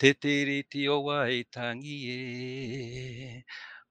Te 0.00 0.10
tiriti 0.22 0.82
o 0.88 0.96
waitangi 1.06 1.96
e. 2.18 3.44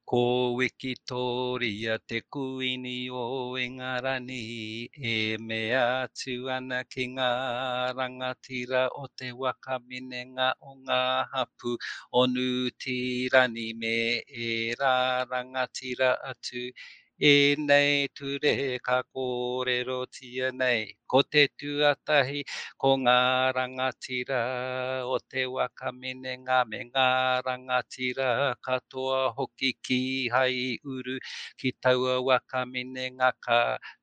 Ko 0.09 0.21
wiki 0.57 0.93
toria 1.09 1.99
te 2.09 2.21
kuini 2.33 3.11
o 3.13 3.53
Engarani 3.65 4.89
e 5.11 5.37
mea 5.37 5.83
atu 6.09 6.49
ana 6.55 6.79
ki 6.91 7.05
ngā 7.13 7.29
rangatira 7.97 8.81
o 9.01 9.05
te 9.17 9.29
waka 9.41 9.77
minenga 9.87 10.49
o 10.69 10.73
ngā 10.81 11.01
hapu 11.33 11.77
o 12.21 12.25
tirani 12.81 13.67
me 13.81 13.97
e 14.47 14.73
rā 14.81 14.95
rangatira 15.29 16.09
atu 16.31 16.63
e 17.19 17.55
nei 17.59 18.07
ture 18.15 18.79
ka 18.79 19.03
kōrero 19.13 19.99
tia 20.15 20.51
nei. 20.51 20.87
Ko 21.09 21.21
te 21.23 21.47
tuatahi 21.59 22.43
ko 22.77 22.95
ngā 23.03 23.19
rangatira 23.57 24.41
o 25.03 25.17
te 25.19 25.45
waka 25.45 25.91
ngā 25.91 26.59
me 26.69 26.79
ngā 26.91 27.09
rangatira 27.45 28.55
katoa 28.65 29.33
hoki 29.35 29.73
ki 29.83 30.29
hai 30.33 30.79
uru 30.85 31.19
ki 31.59 31.71
taua 31.81 32.21
waka 32.21 32.63
ngā 32.65 33.31
ka 33.41 33.59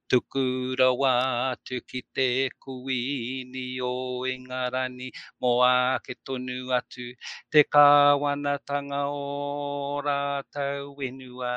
tukura 0.09 0.91
wātu 0.95 1.81
ki 1.87 2.03
te 2.15 2.29
kuini 2.63 3.81
o 3.83 4.23
Ingarani 4.27 5.11
mo 5.41 5.63
a 5.63 5.99
ke 6.05 6.15
tonu 6.25 6.71
atu 6.79 7.07
te 7.51 7.65
kāwanatanga 7.65 9.03
o 9.11 10.01
rātau 10.07 10.95
whenua. 10.99 11.53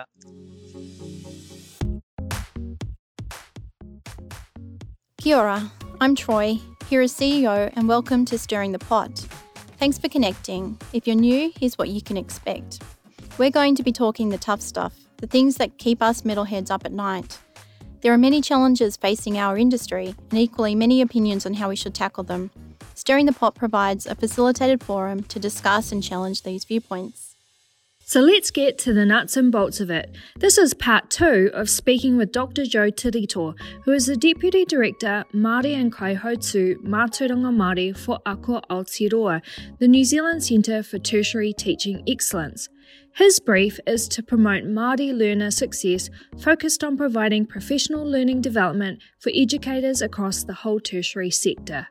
Kia 5.30 5.38
ora, 5.38 5.72
I'm 6.02 6.16
Troy, 6.16 6.58
HERA's 6.90 7.14
CEO, 7.14 7.72
and 7.76 7.88
welcome 7.88 8.26
to 8.26 8.36
Stirring 8.36 8.72
the 8.72 8.80
Pot. 8.80 9.16
Thanks 9.78 10.00
for 10.00 10.10
connecting. 10.10 10.76
If 10.92 11.06
you're 11.06 11.16
new, 11.16 11.52
here's 11.56 11.78
what 11.78 11.90
you 11.90 12.02
can 12.02 12.18
expect. 12.18 12.82
We're 13.38 13.52
going 13.52 13.76
to 13.76 13.84
be 13.84 13.92
talking 13.92 14.30
the 14.30 14.40
tough 14.40 14.60
stuff, 14.60 14.96
the 15.18 15.28
things 15.28 15.58
that 15.58 15.78
keep 15.78 16.02
us 16.02 16.24
metalheads 16.24 16.72
up 16.72 16.84
at 16.84 16.92
night. 16.92 17.38
There 18.02 18.12
are 18.12 18.18
many 18.18 18.42
challenges 18.42 18.98
facing 18.98 19.38
our 19.38 19.56
industry, 19.56 20.16
and 20.32 20.40
equally 20.40 20.74
many 20.74 21.00
opinions 21.00 21.46
on 21.46 21.54
how 21.54 21.70
we 21.70 21.76
should 21.76 21.94
tackle 21.94 22.24
them. 22.24 22.50
Stirring 22.96 23.28
the 23.28 23.32
Pot 23.32 23.54
provides 23.54 24.08
a 24.08 24.16
facilitated 24.16 24.84
forum 24.84 25.22
to 25.26 25.38
discuss 25.38 25.92
and 25.92 26.02
challenge 26.02 26.42
these 26.42 26.66
viewpoints. 26.66 27.29
So 28.10 28.22
let's 28.22 28.50
get 28.50 28.80
to 28.80 28.92
the 28.92 29.06
nuts 29.06 29.38
and 29.38 29.52
bolts 29.52 29.80
of 29.80 29.92
it. 29.92 30.18
This 30.40 30.58
is 30.58 30.74
part 30.74 31.12
two 31.12 31.52
of 31.54 31.70
speaking 31.70 32.18
with 32.18 32.32
Dr. 32.32 32.66
Joe 32.66 32.90
Te 32.90 33.12
Rito, 33.14 33.54
who 33.86 33.92
is 33.92 34.08
the 34.08 34.18
Deputy 34.18 34.66
Director 34.66 35.26
Māori 35.32 35.80
and 35.80 35.94
Kaihautū 35.94 36.78
Mātauranga 36.78 37.56
Māori 37.56 37.96
for 37.96 38.18
Ako 38.26 38.62
Aotearoa, 38.62 39.44
the 39.78 39.88
New 39.88 40.04
Zealand 40.04 40.44
Centre 40.44 40.82
for 40.82 40.98
Tertiary 40.98 41.54
Teaching 41.54 42.02
Excellence. 42.08 42.68
His 43.14 43.40
brief 43.40 43.80
is 43.86 44.08
to 44.08 44.24
promote 44.24 44.64
Māori 44.64 45.16
learner 45.16 45.52
success 45.52 46.10
focused 46.40 46.84
on 46.84 46.98
providing 46.98 47.46
professional 47.46 48.04
learning 48.04 48.42
development 48.42 49.04
for 49.20 49.32
educators 49.36 50.02
across 50.02 50.44
the 50.44 50.56
whole 50.56 50.80
tertiary 50.80 51.30
sector. 51.30 51.90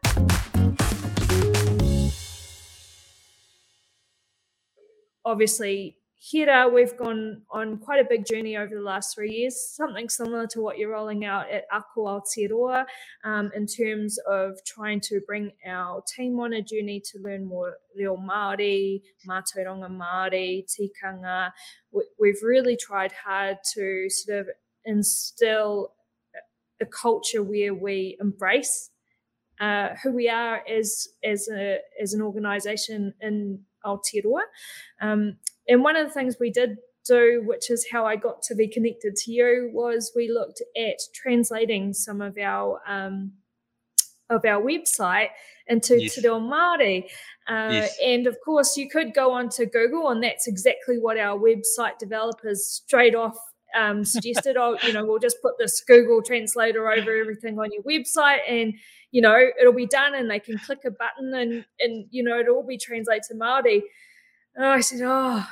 Obviously, 5.24 5.97
HERA, 6.20 6.68
we've 6.68 6.96
gone 6.96 7.42
on 7.48 7.78
quite 7.78 8.00
a 8.00 8.08
big 8.08 8.26
journey 8.26 8.56
over 8.56 8.74
the 8.74 8.82
last 8.82 9.14
three 9.14 9.30
years, 9.30 9.56
something 9.60 10.08
similar 10.08 10.48
to 10.48 10.60
what 10.60 10.76
you're 10.76 10.90
rolling 10.90 11.24
out 11.24 11.48
at 11.48 11.64
Ako 11.72 12.06
Aotearoa 12.06 12.86
um, 13.22 13.52
in 13.54 13.66
terms 13.66 14.18
of 14.28 14.58
trying 14.66 15.00
to 15.02 15.20
bring 15.28 15.52
our 15.64 16.02
team 16.02 16.40
on 16.40 16.54
a 16.54 16.62
journey 16.62 17.00
to 17.12 17.20
learn 17.20 17.46
more 17.46 17.74
reo 17.96 18.16
Māori, 18.16 19.02
mātauranga 19.28 19.88
Māori, 19.88 20.64
tikanga. 20.66 21.52
We've 21.92 22.42
really 22.42 22.76
tried 22.76 23.12
hard 23.12 23.58
to 23.74 24.10
sort 24.10 24.40
of 24.40 24.48
instill 24.84 25.92
a 26.80 26.86
culture 26.86 27.44
where 27.44 27.74
we 27.74 28.16
embrace 28.20 28.90
uh, 29.60 29.90
who 30.02 30.12
we 30.12 30.28
are 30.28 30.62
as 30.68 31.08
as 31.24 31.48
a 31.48 31.78
as 32.00 32.12
an 32.12 32.22
organisation 32.22 33.14
in 33.20 33.60
Aotearoa. 33.84 34.42
Um, 35.00 35.36
and 35.68 35.82
one 35.82 35.96
of 35.96 36.06
the 36.06 36.12
things 36.12 36.36
we 36.40 36.50
did 36.50 36.78
do, 37.06 37.42
which 37.46 37.70
is 37.70 37.86
how 37.90 38.06
I 38.06 38.16
got 38.16 38.42
to 38.42 38.54
be 38.54 38.68
connected 38.68 39.16
to 39.16 39.32
you, 39.32 39.70
was 39.72 40.12
we 40.14 40.30
looked 40.30 40.62
at 40.76 40.98
translating 41.14 41.92
some 41.92 42.20
of 42.20 42.36
our 42.38 42.80
um, 42.86 43.32
of 44.30 44.44
our 44.44 44.60
website 44.60 45.28
into 45.66 46.00
yes. 46.00 46.14
Te 46.14 46.22
Reo 46.22 46.38
Māori. 46.38 47.04
Uh, 47.46 47.70
yes. 47.72 47.98
And 48.04 48.26
of 48.26 48.36
course, 48.44 48.76
you 48.76 48.88
could 48.88 49.14
go 49.14 49.32
onto 49.32 49.66
Google, 49.66 50.10
and 50.10 50.22
that's 50.22 50.46
exactly 50.46 50.98
what 50.98 51.18
our 51.18 51.38
website 51.38 51.98
developers 51.98 52.66
straight 52.66 53.14
off 53.14 53.36
um, 53.76 54.04
suggested. 54.04 54.56
oh, 54.56 54.76
you 54.82 54.92
know, 54.92 55.04
we'll 55.04 55.18
just 55.18 55.40
put 55.42 55.58
this 55.58 55.80
Google 55.80 56.22
translator 56.22 56.90
over 56.90 57.16
everything 57.16 57.58
on 57.58 57.70
your 57.72 57.82
website, 57.82 58.40
and 58.48 58.74
you 59.10 59.22
know, 59.22 59.46
it'll 59.58 59.72
be 59.72 59.86
done, 59.86 60.14
and 60.14 60.30
they 60.30 60.40
can 60.40 60.58
click 60.58 60.80
a 60.84 60.90
button, 60.90 61.34
and 61.34 61.64
and 61.80 62.06
you 62.10 62.22
know, 62.22 62.38
it'll 62.38 62.56
all 62.56 62.66
be 62.66 62.78
translated 62.78 63.24
to 63.24 63.34
Māori. 63.34 63.82
And 64.54 64.66
I 64.66 64.80
said, 64.80 65.00
oh, 65.04 65.46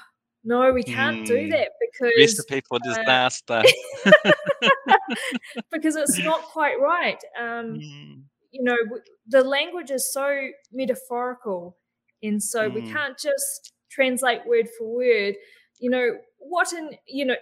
no, 0.47 0.73
we 0.73 0.84
can't 0.84 1.23
mm. 1.23 1.27
do 1.27 1.43
hmm. 1.43 1.51
that 1.51 1.73
because 1.81 2.15
recipe 2.17 2.62
for 2.69 2.79
disaster. 2.79 3.65
Uh, 4.07 4.33
because 5.73 5.97
it's 5.97 6.19
not 6.21 6.41
quite 6.53 6.81
right. 6.81 7.19
Um, 7.37 7.81
mm. 7.81 8.23
You 8.53 8.62
know, 8.62 8.77
the 9.27 9.43
language 9.43 9.91
is 9.91 10.12
so 10.12 10.49
metaphorical, 10.73 11.77
and 12.23 12.41
so 12.41 12.71
mm. 12.71 12.75
we 12.75 12.81
hmm. 12.83 12.93
can't 12.93 13.19
just 13.19 13.73
translate 13.91 14.47
word 14.47 14.69
for 14.79 14.95
word. 14.95 15.34
You 15.81 15.91
know, 15.91 16.17
what 16.39 16.73
in 16.73 16.91
you 17.09 17.25
know, 17.25 17.37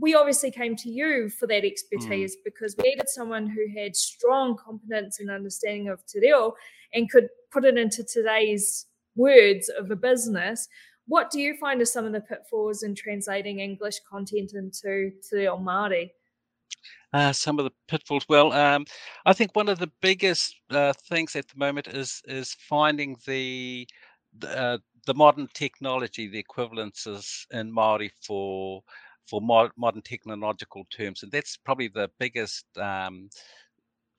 we 0.00 0.16
obviously 0.16 0.50
came 0.50 0.74
to 0.74 0.90
you 0.90 1.28
for 1.28 1.46
that 1.46 1.60
hmm. 1.60 1.68
expertise 1.68 2.36
because 2.44 2.74
we 2.76 2.90
needed 2.90 3.08
someone 3.08 3.46
who 3.46 3.64
had 3.80 3.94
strong 3.94 4.56
competence 4.56 5.20
and 5.20 5.30
understanding 5.30 5.88
of 5.88 6.04
te 6.04 6.18
reo 6.18 6.54
and 6.92 7.08
could 7.08 7.28
put 7.52 7.64
it 7.64 7.78
into 7.78 8.02
today's 8.02 8.86
words 9.14 9.68
of 9.68 9.88
a 9.90 9.96
business 9.96 10.66
what 11.10 11.28
do 11.28 11.40
you 11.40 11.56
find 11.56 11.82
are 11.82 11.86
some 11.86 12.06
of 12.06 12.12
the 12.12 12.20
pitfalls 12.20 12.84
in 12.84 12.94
translating 12.94 13.58
English 13.58 13.98
content 14.08 14.52
into 14.54 15.10
Te 15.28 15.36
Reo 15.36 15.58
Māori? 15.58 16.10
Uh, 17.12 17.32
some 17.32 17.58
of 17.58 17.64
the 17.64 17.72
pitfalls. 17.88 18.24
Well, 18.28 18.52
um, 18.52 18.86
I 19.26 19.32
think 19.32 19.56
one 19.56 19.68
of 19.68 19.80
the 19.80 19.90
biggest 20.00 20.54
uh, 20.70 20.92
things 21.08 21.34
at 21.34 21.48
the 21.48 21.58
moment 21.58 21.88
is 21.88 22.22
is 22.26 22.54
finding 22.68 23.16
the 23.26 23.88
uh, 24.46 24.78
the 25.04 25.14
modern 25.14 25.48
technology, 25.52 26.28
the 26.28 26.44
equivalences 26.44 27.44
in 27.50 27.72
Maori 27.72 28.12
for 28.22 28.82
for 29.26 29.40
modern 29.40 30.02
technological 30.02 30.84
terms, 30.96 31.24
and 31.24 31.32
that's 31.32 31.56
probably 31.56 31.88
the 31.88 32.08
biggest 32.20 32.66
um, 32.78 33.28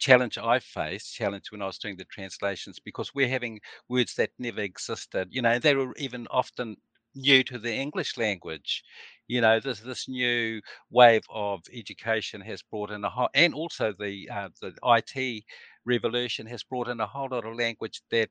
challenge 0.01 0.38
I 0.39 0.59
faced, 0.59 1.16
challenge 1.16 1.51
when 1.51 1.63
I 1.63 1.67
was 1.67 1.79
doing 1.79 1.97
the 1.97 2.06
translations, 2.06 2.79
because 2.79 3.16
we're 3.16 3.29
having 3.29 3.62
words 3.89 4.16
that 4.16 4.31
never 4.39 4.62
existed. 4.62 5.29
You 5.31 5.44
know, 5.44 5.59
they 5.59 5.75
were 5.75 5.95
even 5.97 6.28
often 6.31 6.78
new 7.16 7.44
to 7.45 7.59
the 7.59 7.73
English 7.73 8.17
language. 8.17 8.84
You 9.28 9.41
know, 9.41 9.59
this 9.62 9.79
this 9.81 10.07
new 10.09 10.62
wave 10.89 11.23
of 11.29 11.62
education 11.73 12.41
has 12.41 12.62
brought 12.63 12.91
in 12.91 13.03
a 13.06 13.09
whole, 13.09 13.29
and 13.34 13.53
also 13.53 13.94
the 13.97 14.29
uh, 14.29 14.50
the 14.62 14.73
IT 14.84 15.45
revolution 15.85 16.47
has 16.47 16.63
brought 16.63 16.89
in 16.89 17.00
a 17.00 17.07
whole 17.07 17.29
lot 17.31 17.45
of 17.45 17.56
language 17.56 18.01
that 18.12 18.29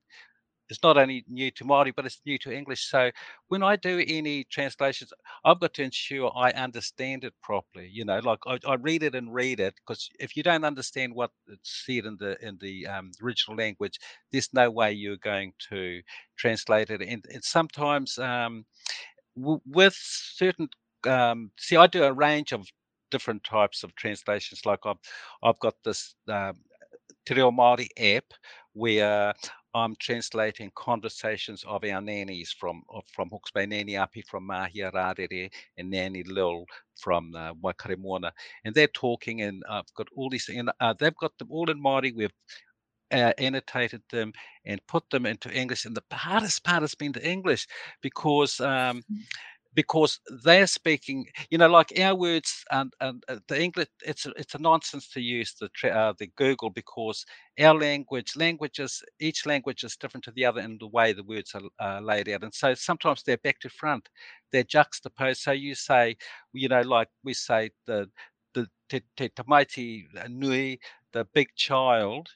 it's 0.71 0.83
not 0.83 0.97
only 0.97 1.25
new 1.29 1.51
to 1.53 1.65
Māori, 1.65 1.93
but 1.95 2.07
it's 2.07 2.21
new 2.25 2.39
to 2.39 2.53
English. 2.53 2.89
So 2.89 3.11
when 3.49 3.63
I 3.63 3.77
do 3.77 4.03
any 4.07 4.45
translations, 4.45 5.13
I've 5.45 5.61
got 5.61 5.75
to 5.75 5.83
ensure 5.83 6.33
I 6.37 6.51
understand 6.53 7.25
it 7.25 7.35
properly. 7.43 7.89
You 7.93 8.05
know, 8.05 8.21
like 8.21 8.39
I, 8.47 8.59
I 8.67 8.75
read 8.77 9.03
it 9.03 9.15
and 9.15 9.35
read 9.35 9.61
it 9.61 9.75
because 9.77 10.09
if 10.21 10.37
you 10.37 10.43
don't 10.43 10.65
understand 10.65 11.15
what 11.15 11.31
it's 11.49 11.85
said 11.87 12.07
in 12.07 12.17
the 12.19 12.37
in 12.47 12.59
the 12.61 12.87
um, 12.87 13.11
original 13.23 13.57
language, 13.59 13.99
there's 14.33 14.51
no 14.55 14.71
way 14.71 14.93
you're 14.93 15.17
going 15.19 15.53
to 15.71 16.01
translate 16.39 16.91
it. 16.91 17.03
And, 17.03 17.25
and 17.33 17.45
sometimes 17.45 18.19
um, 18.19 18.65
w- 19.37 19.61
with 19.67 19.95
certain, 19.97 20.69
um, 21.07 21.51
see, 21.59 21.77
I 21.77 21.87
do 21.87 22.05
a 22.05 22.13
range 22.13 22.53
of 22.53 22.67
different 23.11 23.45
types 23.45 23.83
of 23.83 23.95
translations. 23.97 24.65
Like 24.67 24.81
I've 24.87 24.99
I've 25.43 25.59
got 25.61 25.75
this. 25.85 26.15
Um, 26.29 26.55
Te 27.27 27.35
Reo 27.35 27.51
Māori 27.51 27.89
app 28.17 28.25
where 28.73 29.35
I'm 29.75 29.95
translating 29.97 30.73
conversations 30.75 31.65
of 31.67 31.85
our 31.85 32.01
nannies 32.01 32.53
from 32.59 32.83
from 33.13 33.31
Hawke's 33.31 33.51
Bay 33.51 33.67
Nanny 33.67 33.97
Api 33.97 34.23
from 34.23 34.49
Mahia 34.49 34.93
Rarere 34.93 35.51
and 35.79 35.91
Nanny 35.91 36.23
Lil 36.25 36.65
from 36.97 37.35
uh, 37.35 37.55
Waikaremoana. 37.55 38.33
And 38.65 38.75
they're 38.75 38.89
talking 38.89 39.43
and 39.43 39.63
I've 39.69 39.93
got 39.95 40.09
all 40.17 40.29
these, 40.29 40.49
and 40.49 40.71
uh, 40.81 40.95
they've 40.99 41.17
got 41.17 41.37
them 41.39 41.49
all 41.51 41.71
in 41.71 41.83
Māori. 41.83 42.15
We've 42.15 42.33
uh, 43.13 43.33
annotated 43.39 44.03
them 44.11 44.33
and 44.65 44.81
put 44.87 45.09
them 45.11 45.27
into 45.27 45.51
English. 45.53 45.85
And 45.85 45.97
the 45.97 46.17
hardest 46.17 46.65
part 46.65 46.83
has 46.83 46.95
been 46.95 47.13
the 47.13 47.27
English 47.27 47.67
because 48.03 48.61
um, 48.61 49.03
because 49.75 50.21
they're 50.45 50.67
speaking, 50.67 51.27
you 51.51 51.59
know, 51.59 51.69
like 51.69 51.93
our 52.01 52.15
words 52.15 52.65
and, 52.71 52.93
and 53.01 53.23
uh, 53.29 53.37
the 53.49 53.63
English. 53.63 53.89
It's 54.05 54.27
a, 54.27 54.31
it's 54.37 54.55
a 54.55 54.59
nonsense 54.59 55.09
to 55.11 55.21
use 55.21 55.55
the 55.55 55.69
uh, 55.91 56.13
the 56.19 56.27
Google 56.37 56.71
because 56.71 57.25
our 57.61 57.75
language, 57.75 58.35
languages, 58.37 59.03
each 59.21 59.47
language 59.47 59.85
is 59.85 59.97
different 59.97 60.25
to 60.25 60.33
the 60.33 60.45
other 60.45 60.61
in 60.61 60.79
the 60.79 60.89
way 60.89 61.13
the 61.13 61.23
words 61.25 61.55
are 61.55 61.63
uh, 61.79 62.01
laid 62.01 62.29
out, 62.29 62.43
and 62.43 62.55
so 62.55 62.75
sometimes 62.75 63.23
they're 63.23 63.39
back 63.39 63.61
to 63.61 63.69
front, 63.69 64.09
they're 64.53 64.65
juxtaposed. 64.65 65.43
So 65.43 65.53
you 65.53 65.75
say, 65.75 66.17
you 66.53 66.69
know, 66.69 66.83
like 66.83 67.09
we 67.25 67.35
say 67.35 67.71
the 67.87 68.09
the 68.55 68.67
te, 68.89 69.03
te 69.17 69.29
tamaiti 69.29 70.05
nui, 70.29 70.81
the 71.13 71.25
big 71.33 71.49
child, 71.55 72.29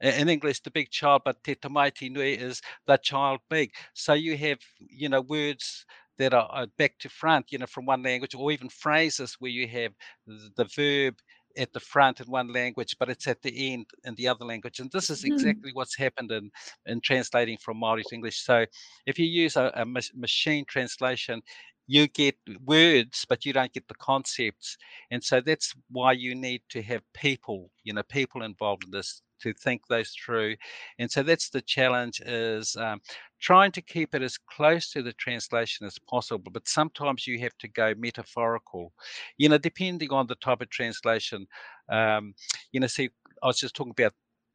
in 0.00 0.28
English, 0.28 0.60
the 0.60 0.70
big 0.70 0.90
child, 0.90 1.22
but 1.24 1.42
te 1.44 1.54
tamaiti 1.54 2.10
nui 2.10 2.34
is 2.34 2.60
the 2.86 2.96
child 2.98 3.40
big. 3.48 3.70
So 3.94 4.14
you 4.14 4.36
have, 4.36 4.58
you 4.78 5.08
know, 5.08 5.20
words 5.20 5.86
that 6.18 6.34
are, 6.34 6.48
are 6.50 6.66
back 6.78 6.98
to 7.00 7.08
front, 7.08 7.50
you 7.50 7.58
know, 7.58 7.66
from 7.66 7.86
one 7.86 8.02
language, 8.02 8.34
or 8.34 8.52
even 8.52 8.68
phrases 8.68 9.36
where 9.38 9.50
you 9.50 9.68
have 9.68 9.92
the 10.26 10.64
verb 10.76 11.14
at 11.56 11.72
the 11.72 11.80
front 11.80 12.20
in 12.20 12.26
one 12.26 12.52
language, 12.52 12.96
but 12.98 13.08
it's 13.08 13.26
at 13.26 13.40
the 13.42 13.72
end 13.72 13.86
in 14.04 14.14
the 14.16 14.28
other 14.28 14.44
language. 14.44 14.80
And 14.80 14.90
this 14.90 15.10
is 15.10 15.22
hmm. 15.22 15.32
exactly 15.32 15.70
what's 15.72 15.96
happened 15.96 16.30
in, 16.32 16.50
in 16.86 17.00
translating 17.00 17.58
from 17.58 17.80
Māori 17.80 18.02
to 18.08 18.14
English. 18.14 18.44
So 18.44 18.66
if 19.06 19.18
you 19.18 19.26
use 19.26 19.56
a, 19.56 19.70
a 19.74 19.84
machine 20.14 20.64
translation, 20.68 21.42
you 21.86 22.08
get 22.08 22.36
words, 22.64 23.26
but 23.28 23.44
you 23.44 23.52
don't 23.52 23.72
get 23.72 23.86
the 23.88 23.94
concepts. 23.96 24.76
And 25.10 25.22
so 25.22 25.40
that's 25.40 25.74
why 25.90 26.12
you 26.12 26.34
need 26.34 26.62
to 26.70 26.82
have 26.82 27.02
people, 27.12 27.70
you 27.82 27.92
know, 27.92 28.02
people 28.04 28.42
involved 28.42 28.84
in 28.84 28.90
this 28.90 29.20
to 29.40 29.52
think 29.54 29.82
those 29.86 30.10
through. 30.10 30.56
And 30.98 31.10
so 31.10 31.22
that's 31.22 31.50
the 31.50 31.62
challenge 31.62 32.20
is 32.24 32.76
um, 32.76 33.00
trying 33.40 33.72
to 33.72 33.82
keep 33.82 34.14
it 34.14 34.22
as 34.22 34.38
close 34.38 34.90
to 34.90 35.02
the 35.02 35.12
translation 35.14 35.86
as 35.86 35.98
possible. 35.98 36.50
But 36.52 36.68
sometimes 36.68 37.26
you 37.26 37.38
have 37.40 37.56
to 37.58 37.68
go 37.68 37.94
metaphorical, 37.96 38.92
you 39.38 39.48
know, 39.48 39.58
depending 39.58 40.12
on 40.12 40.26
the 40.26 40.36
type 40.36 40.60
of 40.60 40.70
translation. 40.70 41.46
Um, 41.88 42.34
you 42.72 42.80
know, 42.80 42.86
see, 42.86 43.10
I 43.42 43.46
was 43.46 43.58
just 43.58 43.74
talking 43.74 43.94
about 43.98 44.12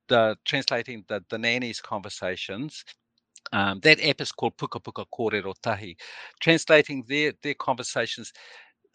the 0.08 0.36
translating 0.44 1.06
the, 1.08 1.24
the 1.30 1.38
nannies 1.38 1.82
conversations 1.82 2.84
um, 3.54 3.80
that 3.82 4.04
app 4.04 4.22
is 4.22 4.32
called 4.32 4.58
Puka 4.58 4.80
Puka 4.80 5.06
Kōrero 5.14 5.54
Tahi, 5.62 5.98
translating 6.40 7.04
their 7.08 7.34
their 7.42 7.56
conversations. 7.56 8.32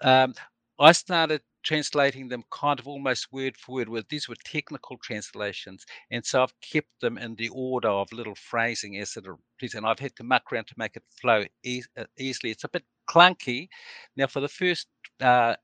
Um, 0.03 0.35
I 0.79 0.93
started 0.93 1.43
translating 1.63 2.29
them 2.29 2.45
kind 2.51 2.79
of 2.81 2.87
almost 2.89 3.33
word 3.33 3.57
for 3.57 3.77
word. 3.77 3.89
With 3.89 4.09
these 4.09 4.29
were 4.29 4.37
technical 4.45 4.99
translations, 4.99 5.85
and 6.11 6.25
so 6.25 6.43
I've 6.43 6.61
kept 6.61 7.01
them 7.01 7.17
in 7.19 7.37
the 7.37 7.49
order 7.51 7.89
of 7.89 8.13
little 8.13 8.35
phrasing 8.35 8.99
as 8.99 9.17
it 9.17 9.25
is, 9.63 9.75
and 9.75 9.87
I've 9.87 9.99
had 10.01 10.17
to 10.17 10.25
muck 10.25 10.53
around 10.53 10.67
to 10.69 10.75
make 10.77 10.97
it 10.97 11.05
flow 11.21 11.45
e- 11.65 11.83
uh, 11.97 12.05
easily. 12.19 12.51
It's 12.53 12.65
a 12.65 12.69
bit 12.69 12.85
clunky. 13.09 13.69
Now, 14.17 14.27
for 14.27 14.41
the 14.41 14.49
first 14.49 14.89
uh, 15.21 15.55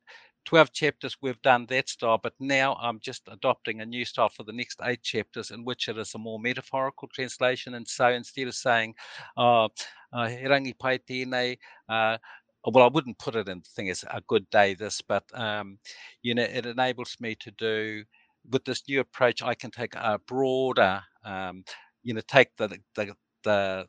12 0.47 0.73
chapters 0.73 1.17
we've 1.21 1.41
done 1.43 1.67
that 1.67 1.89
style 1.89 2.19
but 2.23 2.33
now 2.41 2.75
i'm 2.81 2.99
just 3.01 3.23
adopting 3.31 3.81
a 3.83 3.87
new 3.87 4.07
style 4.07 4.31
for 4.31 4.43
the 4.45 4.53
next 4.53 4.81
eight 4.85 5.03
chapters 5.03 5.51
in 5.51 5.65
which 5.67 5.87
it 5.89 5.99
is 5.99 6.15
a 6.15 6.19
more 6.19 6.41
metaphorical 6.41 7.09
translation 7.15 7.75
and 7.75 7.87
so 7.87 8.09
instead 8.09 8.49
of 8.49 8.55
saying 8.55 8.95
uh, 9.37 9.69
uh, 11.89 12.17
well, 12.67 12.85
I 12.85 12.89
wouldn't 12.89 13.19
put 13.19 13.37
it 13.37 13.49
in 13.49 13.59
the 13.61 13.71
thing 13.75 13.91
as 13.91 14.05
a 14.11 14.21
good 14.29 14.49
day 14.51 14.75
this, 14.75 15.01
but 15.03 15.25
um, 15.39 15.79
you 16.23 16.35
know, 16.35 16.43
it 16.43 16.67
enables 16.67 17.17
me 17.21 17.35
to 17.37 17.51
do 17.53 18.05
with 18.51 18.65
this 18.65 18.83
new 18.89 19.01
approach. 19.01 19.43
I 19.43 19.55
can 19.55 19.71
take 19.71 19.95
a 19.95 20.19
broader, 20.27 21.03
um, 21.25 21.65
you 22.03 22.15
know, 22.15 22.23
take 22.29 22.49
the 22.57 22.79
the 22.95 23.15
the 23.45 23.87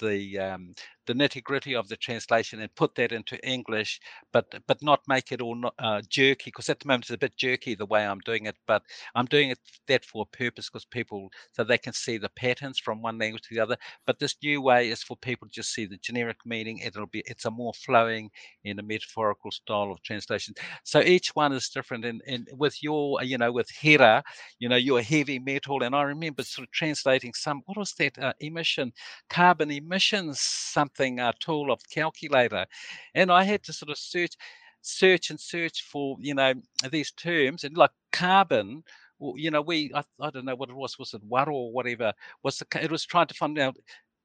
the 0.00 0.38
um, 0.38 0.74
the 1.06 1.14
nitty 1.14 1.42
gritty 1.42 1.74
of 1.74 1.88
the 1.88 1.96
translation 1.96 2.60
and 2.60 2.74
put 2.74 2.94
that 2.96 3.12
into 3.12 3.38
English, 3.46 4.00
but 4.32 4.46
but 4.66 4.82
not 4.82 5.00
make 5.08 5.32
it 5.32 5.40
all 5.40 5.58
uh, 5.78 6.02
jerky 6.08 6.46
because 6.50 6.68
at 6.68 6.80
the 6.80 6.86
moment 6.88 7.04
it's 7.04 7.10
a 7.10 7.18
bit 7.18 7.36
jerky 7.36 7.74
the 7.74 7.86
way 7.86 8.06
I'm 8.06 8.20
doing 8.20 8.46
it. 8.46 8.56
But 8.66 8.82
I'm 9.14 9.26
doing 9.26 9.50
it 9.50 9.58
that 9.88 10.04
for 10.04 10.22
a 10.22 10.36
purpose 10.36 10.68
because 10.68 10.84
people 10.84 11.30
so 11.52 11.64
they 11.64 11.78
can 11.78 11.92
see 11.92 12.18
the 12.18 12.28
patterns 12.30 12.78
from 12.78 13.02
one 13.02 13.18
language 13.18 13.42
to 13.48 13.54
the 13.54 13.60
other. 13.60 13.76
But 14.06 14.18
this 14.18 14.36
new 14.42 14.60
way 14.60 14.90
is 14.90 15.02
for 15.02 15.16
people 15.16 15.48
to 15.48 15.52
just 15.54 15.72
see 15.72 15.86
the 15.86 15.98
generic 15.98 16.38
meaning. 16.44 16.78
It'll 16.78 17.06
be 17.06 17.22
it's 17.26 17.44
a 17.44 17.50
more 17.50 17.72
flowing 17.74 18.30
in 18.64 18.78
a 18.78 18.82
metaphorical 18.82 19.50
style 19.50 19.90
of 19.92 20.02
translation. 20.02 20.54
So 20.84 21.00
each 21.00 21.30
one 21.34 21.52
is 21.52 21.68
different. 21.68 22.04
And 22.04 22.22
and 22.26 22.48
with 22.52 22.82
your 22.82 23.22
you 23.22 23.38
know 23.38 23.52
with 23.52 23.70
Hera, 23.70 24.22
you 24.58 24.68
know 24.68 24.76
your 24.76 25.02
heavy 25.02 25.38
metal, 25.38 25.82
and 25.82 25.94
I 25.94 26.02
remember 26.02 26.42
sort 26.42 26.66
of 26.66 26.72
translating 26.72 27.32
some 27.34 27.62
what 27.66 27.76
was 27.78 27.92
that 27.94 28.18
uh, 28.18 28.32
emission 28.40 28.92
carbon 29.30 29.70
emissions 29.70 30.40
something 30.40 30.95
something 30.96 31.20
a 31.20 31.32
tool 31.40 31.70
of 31.72 31.80
calculator, 31.90 32.66
and 33.14 33.30
I 33.32 33.44
had 33.44 33.62
to 33.64 33.72
sort 33.72 33.90
of 33.90 33.98
search, 33.98 34.36
search 34.82 35.30
and 35.30 35.40
search 35.40 35.82
for 35.82 36.16
you 36.20 36.34
know 36.34 36.54
these 36.90 37.12
terms 37.12 37.64
and 37.64 37.76
like 37.76 37.90
carbon. 38.12 38.82
You 39.20 39.50
know, 39.50 39.62
we 39.62 39.90
I, 39.94 40.02
I 40.20 40.30
don't 40.30 40.44
know 40.44 40.56
what 40.56 40.70
it 40.70 40.76
was. 40.76 40.98
Was 40.98 41.14
it 41.14 41.22
what 41.24 41.48
or 41.48 41.72
whatever? 41.72 42.12
Was 42.42 42.58
the 42.58 42.66
it 42.82 42.90
was 42.90 43.04
trying 43.06 43.28
to 43.28 43.34
find 43.34 43.58
out 43.58 43.76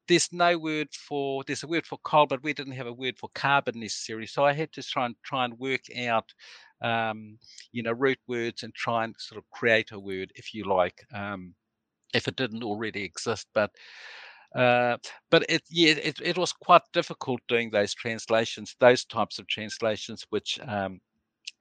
there's 0.07 0.31
no 0.33 0.57
word 0.57 0.89
for 0.93 1.43
there's 1.45 1.63
a 1.63 1.67
word 1.67 1.85
for 1.85 1.97
coal, 1.99 2.25
but 2.27 2.43
we 2.43 2.53
didn't 2.53 2.73
have 2.73 2.87
a 2.87 2.93
word 2.93 3.17
for 3.17 3.29
carbon 3.35 3.79
necessarily. 3.79 4.27
So 4.27 4.45
I 4.45 4.53
had 4.53 4.71
to 4.73 4.83
try 4.83 5.05
and 5.05 5.15
try 5.23 5.45
and 5.45 5.57
work 5.59 5.81
out, 5.97 6.33
um, 6.81 7.37
you 7.71 7.83
know, 7.83 7.93
root 7.93 8.19
words 8.27 8.63
and 8.63 8.73
try 8.75 9.05
and 9.05 9.15
sort 9.17 9.37
of 9.39 9.49
create 9.51 9.91
a 9.91 9.99
word, 9.99 10.31
if 10.35 10.53
you 10.53 10.65
like, 10.65 11.05
um, 11.13 11.55
if 12.13 12.27
it 12.27 12.35
didn't 12.37 12.63
already 12.63 13.03
exist. 13.03 13.47
But 13.53 13.71
uh, 14.55 14.97
but 15.29 15.45
it 15.49 15.63
yeah 15.69 15.93
it, 15.93 16.19
it 16.21 16.37
was 16.37 16.51
quite 16.51 16.81
difficult 16.93 17.39
doing 17.47 17.69
those 17.69 17.93
translations 17.93 18.75
those 18.79 19.05
types 19.05 19.39
of 19.39 19.47
translations 19.47 20.25
which 20.29 20.59
um, 20.67 20.99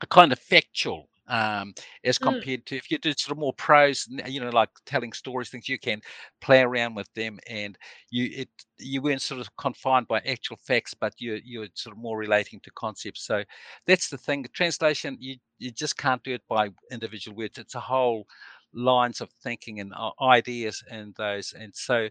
are 0.03 0.07
kind 0.07 0.33
of 0.33 0.39
factual 0.39 1.09
um, 1.31 1.75
as 2.05 2.19
mm. 2.19 2.23
compared 2.23 2.63
mm. 2.63 2.65
to 2.67 2.77
if 2.77 2.91
you 2.91 2.99
did 2.99 3.19
sort 3.19 3.33
of 3.33 3.39
more 3.39 3.53
prose, 3.55 4.07
you 4.27 4.41
know, 4.41 4.51
like 4.51 4.69
telling 4.85 5.13
stories, 5.13 5.49
things 5.49 5.69
you 5.69 5.79
can 5.79 6.03
play 6.41 6.61
around 6.61 6.97
with 6.97 7.13
them, 7.15 7.39
and 7.49 7.79
you 8.11 8.29
it 8.33 8.49
you 8.79 9.01
weren't 9.01 9.23
sort 9.23 9.41
of 9.41 9.57
confined 9.57 10.09
by 10.09 10.19
actual 10.27 10.57
facts, 10.57 10.93
but 10.93 11.15
you 11.19 11.41
you're 11.45 11.69
sort 11.75 11.95
of 11.95 12.03
more 12.03 12.19
relating 12.19 12.59
to 12.61 12.71
concepts. 12.73 13.25
So 13.25 13.45
that's 13.87 14.09
the 14.09 14.19
thing. 14.19 14.45
Translation, 14.53 15.17
you 15.21 15.37
you 15.59 15.71
just 15.71 15.97
can't 15.97 16.23
do 16.25 16.35
it 16.35 16.43
by 16.49 16.71
individual 16.91 17.37
words. 17.37 17.59
It's 17.59 17.77
a 17.77 17.81
whole 17.81 18.27
lines 18.73 19.21
of 19.21 19.31
thinking 19.43 19.79
and 19.79 19.93
uh, 19.97 20.11
ideas 20.21 20.83
and 20.91 21.15
those, 21.15 21.55
and 21.57 21.73
so 21.75 22.09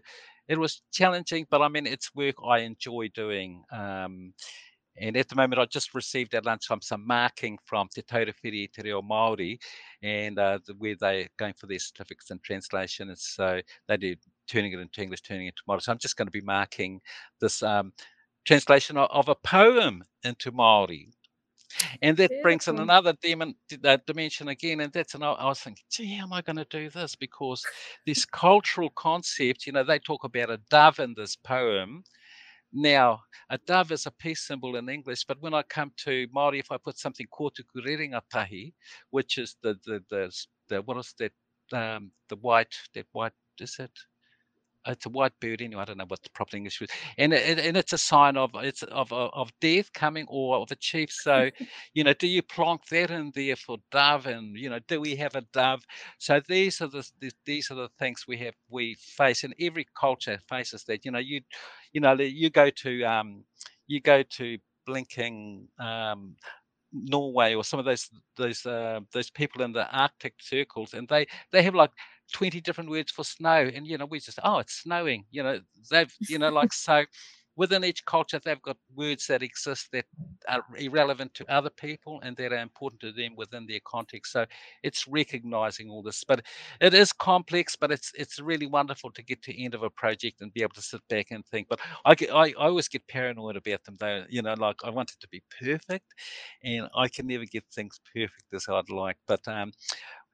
it 0.50 0.58
was 0.58 0.82
challenging, 0.92 1.46
but 1.48 1.62
I 1.62 1.68
mean, 1.68 1.86
it's 1.86 2.12
work 2.12 2.34
I 2.44 2.58
enjoy 2.58 3.08
doing. 3.14 3.62
Um, 3.70 4.34
and 4.96 5.16
at 5.16 5.28
the 5.28 5.36
moment, 5.36 5.60
I 5.60 5.64
just 5.66 5.94
received 5.94 6.34
at 6.34 6.44
lunchtime 6.44 6.82
some 6.82 7.06
marking 7.06 7.56
from 7.64 7.88
Te 7.94 8.02
Taura 8.02 8.32
Whiri 8.42 8.66
Te 8.66 8.82
Reo 8.82 9.00
Māori, 9.00 9.60
and 10.02 10.40
uh, 10.40 10.58
where 10.76 10.96
they're 10.98 11.28
going 11.38 11.54
for 11.56 11.68
their 11.68 11.78
certificates 11.78 12.32
in 12.32 12.40
translation. 12.40 13.10
And 13.10 13.18
so 13.18 13.60
they 13.86 13.96
do 13.96 14.16
turning 14.48 14.72
it 14.72 14.80
into 14.80 15.00
English, 15.00 15.22
turning 15.22 15.46
it 15.46 15.50
into 15.50 15.62
Māori. 15.68 15.82
So 15.82 15.92
I'm 15.92 15.98
just 15.98 16.16
going 16.16 16.26
to 16.26 16.32
be 16.32 16.40
marking 16.40 17.00
this 17.40 17.62
um, 17.62 17.92
translation 18.44 18.96
of, 18.96 19.08
of, 19.12 19.28
a 19.28 19.36
poem 19.36 20.02
into 20.24 20.50
Māori. 20.50 21.12
And 22.02 22.16
that 22.16 22.30
Beautiful. 22.30 22.42
brings 22.42 22.68
in 22.68 22.78
another 22.78 23.14
demon, 23.22 23.54
uh, 23.84 23.98
dimension 24.06 24.48
again. 24.48 24.80
And 24.80 24.92
that's, 24.92 25.14
and 25.14 25.24
I, 25.24 25.32
I 25.32 25.46
was 25.46 25.60
thinking, 25.60 25.84
gee, 25.90 26.14
how 26.16 26.24
am 26.24 26.32
I 26.32 26.42
going 26.42 26.56
to 26.56 26.66
do 26.70 26.90
this? 26.90 27.16
Because 27.16 27.64
this 28.06 28.24
cultural 28.24 28.90
concept, 28.90 29.66
you 29.66 29.72
know, 29.72 29.84
they 29.84 29.98
talk 29.98 30.24
about 30.24 30.50
a 30.50 30.60
dove 30.70 30.98
in 31.00 31.14
this 31.16 31.36
poem. 31.36 32.04
Now, 32.72 33.20
a 33.50 33.58
dove 33.58 33.90
is 33.92 34.06
a 34.06 34.12
peace 34.12 34.46
symbol 34.46 34.76
in 34.76 34.88
English, 34.88 35.24
but 35.24 35.40
when 35.40 35.54
I 35.54 35.62
come 35.62 35.92
to 36.04 36.28
Māori, 36.28 36.60
if 36.60 36.70
I 36.70 36.76
put 36.76 36.98
something 36.98 37.26
kotuku 37.32 37.84
rerenga 37.84 38.20
tahi, 38.32 38.74
which 39.10 39.38
is 39.38 39.56
the, 39.62 39.76
the, 39.84 40.02
the, 40.08 40.32
the 40.68 40.82
what 40.82 40.96
is 40.98 41.14
that, 41.18 41.32
um, 41.72 42.12
the 42.28 42.36
white, 42.36 42.74
that 42.94 43.06
white, 43.12 43.32
is 43.60 43.76
it? 43.80 43.90
It's 44.86 45.06
a 45.06 45.10
white 45.10 45.32
bird 45.40 45.60
anyway. 45.62 45.82
I 45.82 45.84
don't 45.84 45.98
know 45.98 46.04
what 46.06 46.22
the 46.22 46.30
proper 46.30 46.56
English 46.56 46.80
is, 46.80 46.88
and 47.18 47.32
it, 47.32 47.58
and 47.58 47.76
it's 47.76 47.92
a 47.92 47.98
sign 47.98 48.36
of 48.36 48.50
it's 48.54 48.82
of 48.84 49.12
of 49.12 49.50
death 49.60 49.92
coming 49.92 50.26
or 50.28 50.56
of 50.56 50.70
a 50.70 50.76
chief. 50.76 51.10
So, 51.12 51.50
you 51.94 52.04
know, 52.04 52.14
do 52.14 52.26
you 52.26 52.42
plonk 52.42 52.86
that 52.88 53.10
in 53.10 53.32
there 53.34 53.56
for 53.56 53.78
dove, 53.90 54.26
and 54.26 54.56
you 54.56 54.70
know, 54.70 54.78
do 54.88 55.00
we 55.00 55.16
have 55.16 55.34
a 55.34 55.42
dove? 55.52 55.82
So 56.18 56.40
these 56.48 56.80
are 56.80 56.88
the 56.88 57.08
these 57.44 57.70
are 57.70 57.74
the 57.76 57.88
things 57.98 58.24
we 58.26 58.38
have 58.38 58.54
we 58.68 58.94
face, 58.94 59.44
and 59.44 59.54
every 59.60 59.86
culture 59.98 60.38
faces 60.48 60.84
that. 60.84 61.04
You 61.04 61.12
know, 61.12 61.18
you 61.18 61.40
you 61.92 62.00
know 62.00 62.12
you 62.14 62.50
go 62.50 62.70
to 62.70 63.02
um 63.04 63.44
you 63.86 64.00
go 64.00 64.22
to 64.22 64.58
blinking 64.86 65.68
um 65.78 66.36
Norway 66.92 67.54
or 67.54 67.64
some 67.64 67.78
of 67.78 67.84
those 67.84 68.08
those 68.36 68.66
uh, 68.66 69.00
those 69.12 69.30
people 69.30 69.62
in 69.62 69.72
the 69.72 69.88
Arctic 69.96 70.34
circles, 70.40 70.94
and 70.94 71.08
they 71.08 71.26
they 71.52 71.62
have 71.62 71.74
like 71.74 71.90
20 72.30 72.60
different 72.60 72.90
words 72.90 73.10
for 73.10 73.24
snow 73.24 73.70
and 73.74 73.86
you 73.86 73.98
know 73.98 74.06
we 74.06 74.20
just 74.20 74.38
oh 74.44 74.58
it's 74.58 74.82
snowing 74.82 75.24
you 75.30 75.42
know 75.42 75.60
they've 75.90 76.12
you 76.28 76.38
know 76.38 76.50
like 76.50 76.72
so 76.72 77.04
within 77.60 77.84
each 77.84 78.02
culture, 78.06 78.40
they've 78.42 78.62
got 78.62 78.78
words 78.94 79.26
that 79.26 79.42
exist 79.42 79.88
that 79.92 80.06
are 80.48 80.64
irrelevant 80.78 81.34
to 81.34 81.52
other 81.52 81.68
people 81.68 82.18
and 82.22 82.34
that 82.36 82.54
are 82.54 82.58
important 82.58 83.00
to 83.02 83.12
them 83.12 83.36
within 83.36 83.66
their 83.66 83.80
context. 83.84 84.32
So 84.32 84.46
it's 84.82 85.06
recognizing 85.06 85.90
all 85.90 86.02
this, 86.02 86.24
but 86.24 86.42
it 86.80 86.94
is 86.94 87.12
complex, 87.12 87.76
but 87.76 87.92
it's 87.92 88.12
it's 88.16 88.40
really 88.40 88.66
wonderful 88.66 89.10
to 89.12 89.22
get 89.22 89.42
to 89.42 89.52
the 89.52 89.62
end 89.62 89.74
of 89.74 89.82
a 89.82 89.90
project 89.90 90.40
and 90.40 90.52
be 90.54 90.62
able 90.62 90.74
to 90.74 90.82
sit 90.82 91.02
back 91.10 91.26
and 91.32 91.44
think. 91.44 91.68
But 91.68 91.80
I 92.06 92.14
get, 92.14 92.30
I, 92.32 92.46
I 92.58 92.68
always 92.68 92.88
get 92.88 93.06
paranoid 93.08 93.56
about 93.56 93.84
them 93.84 93.96
though. 93.98 94.24
You 94.30 94.40
know, 94.40 94.54
like 94.54 94.76
I 94.82 94.88
want 94.88 95.10
it 95.10 95.20
to 95.20 95.28
be 95.28 95.42
perfect, 95.60 96.14
and 96.64 96.88
I 96.96 97.08
can 97.08 97.26
never 97.26 97.44
get 97.44 97.64
things 97.74 98.00
perfect 98.14 98.54
as 98.54 98.66
I'd 98.70 98.88
like. 98.88 99.18
But 99.26 99.46
um, 99.46 99.72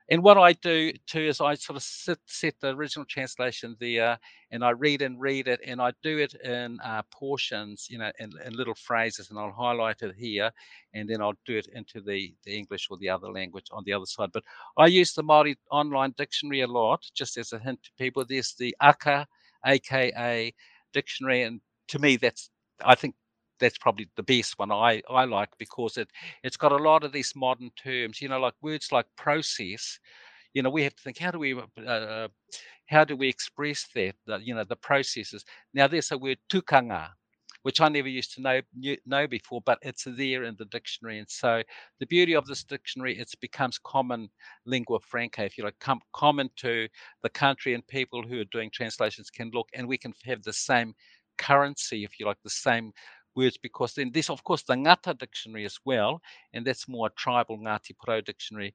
and 0.08 0.22
what 0.22 0.38
I 0.38 0.52
do 0.52 0.92
too 1.06 1.20
is 1.20 1.40
I 1.40 1.54
sort 1.54 1.76
of 1.76 1.82
sit, 1.82 2.18
set 2.26 2.54
the 2.60 2.74
original 2.74 3.04
translation 3.06 3.76
there 3.80 4.18
and 4.52 4.64
I 4.64 4.70
read 4.70 5.02
and 5.02 5.20
read 5.20 5.48
it 5.48 5.60
and 5.66 5.80
I 5.80 5.92
do 6.02 6.18
it 6.18 6.34
in 6.34 6.78
uh, 6.84 7.02
portions, 7.10 7.88
you 7.90 7.98
know, 7.98 8.12
in, 8.20 8.30
in, 8.44 8.52
little 8.54 8.74
phrases 8.74 9.30
and 9.30 9.38
I'll 9.38 9.50
highlight 9.50 10.02
it 10.02 10.14
here 10.16 10.52
and 10.94 11.08
then 11.08 11.20
I'll 11.20 11.34
do 11.44 11.56
it 11.56 11.68
into 11.74 12.00
the, 12.00 12.32
the 12.44 12.56
English 12.56 12.86
or 12.88 12.98
the 12.98 13.08
other 13.08 13.32
language 13.32 13.66
on 13.72 13.82
the 13.84 13.92
other 13.92 14.06
side. 14.06 14.30
But 14.32 14.44
I 14.76 14.86
use 14.86 15.12
the 15.12 15.24
Māori 15.24 15.56
online 15.72 16.14
dictionary 16.16 16.60
a 16.60 16.68
lot, 16.68 17.04
just 17.14 17.36
as 17.36 17.52
a 17.52 17.58
hint 17.58 17.82
to 17.82 17.90
people. 17.98 18.24
There's 18.24 18.54
the 18.54 18.76
AKA, 18.80 19.26
AKA 19.66 20.54
dictionary 20.92 21.42
and 21.42 21.60
to 21.88 21.98
me 21.98 22.16
that's 22.16 22.50
I 22.84 22.94
think 22.94 23.14
that's 23.58 23.78
probably 23.78 24.08
the 24.16 24.22
best 24.22 24.58
one 24.58 24.72
I, 24.72 25.02
I 25.08 25.24
like 25.24 25.50
because 25.58 25.96
it 25.96 26.08
it's 26.42 26.56
got 26.56 26.72
a 26.72 26.76
lot 26.76 27.04
of 27.04 27.12
these 27.12 27.32
modern 27.34 27.70
terms 27.82 28.20
you 28.20 28.28
know 28.28 28.40
like 28.40 28.54
words 28.62 28.92
like 28.92 29.06
process 29.16 29.98
you 30.54 30.62
know 30.62 30.70
we 30.70 30.82
have 30.82 30.94
to 30.94 31.02
think 31.02 31.18
how 31.18 31.30
do 31.30 31.38
we 31.38 31.54
uh, 31.54 31.82
uh 31.86 32.28
how 32.86 33.04
do 33.04 33.16
we 33.16 33.28
express 33.28 33.88
that 33.94 34.14
the, 34.26 34.38
you 34.38 34.54
know 34.54 34.64
the 34.64 34.76
processes 34.76 35.44
now 35.74 35.86
there's 35.86 36.12
a 36.12 36.18
word 36.18 36.38
tukanga 36.50 37.08
which 37.66 37.80
I 37.80 37.88
never 37.88 38.06
used 38.06 38.32
to 38.34 38.40
know 38.40 38.60
know 39.06 39.26
before, 39.26 39.60
but 39.66 39.80
it's 39.82 40.04
there 40.06 40.44
in 40.44 40.54
the 40.56 40.66
dictionary. 40.66 41.18
And 41.18 41.28
so 41.28 41.64
the 41.98 42.06
beauty 42.06 42.36
of 42.36 42.46
this 42.46 42.62
dictionary, 42.62 43.18
it 43.18 43.28
becomes 43.40 43.76
common 43.76 44.28
lingua 44.66 45.00
franca, 45.00 45.42
if 45.42 45.58
you 45.58 45.64
like, 45.64 45.76
com- 45.80 46.00
common 46.12 46.48
to 46.58 46.86
the 47.24 47.28
country 47.28 47.74
and 47.74 47.84
people 47.88 48.22
who 48.22 48.38
are 48.38 48.52
doing 48.52 48.70
translations 48.72 49.30
can 49.30 49.50
look, 49.52 49.68
and 49.74 49.88
we 49.88 49.98
can 49.98 50.12
have 50.26 50.44
the 50.44 50.52
same 50.52 50.94
currency, 51.38 52.04
if 52.04 52.20
you 52.20 52.26
like, 52.26 52.40
the 52.44 52.50
same 52.50 52.92
words 53.36 53.58
because 53.58 53.94
then 53.94 54.10
this 54.12 54.30
of 54.30 54.42
course 54.44 54.62
the 54.62 54.74
Ngata 54.74 55.18
dictionary 55.18 55.64
as 55.64 55.78
well 55.84 56.20
and 56.52 56.66
that's 56.66 56.88
more 56.88 57.10
tribal 57.10 57.58
Ngati 57.58 57.92
Porou 58.04 58.24
dictionary. 58.24 58.74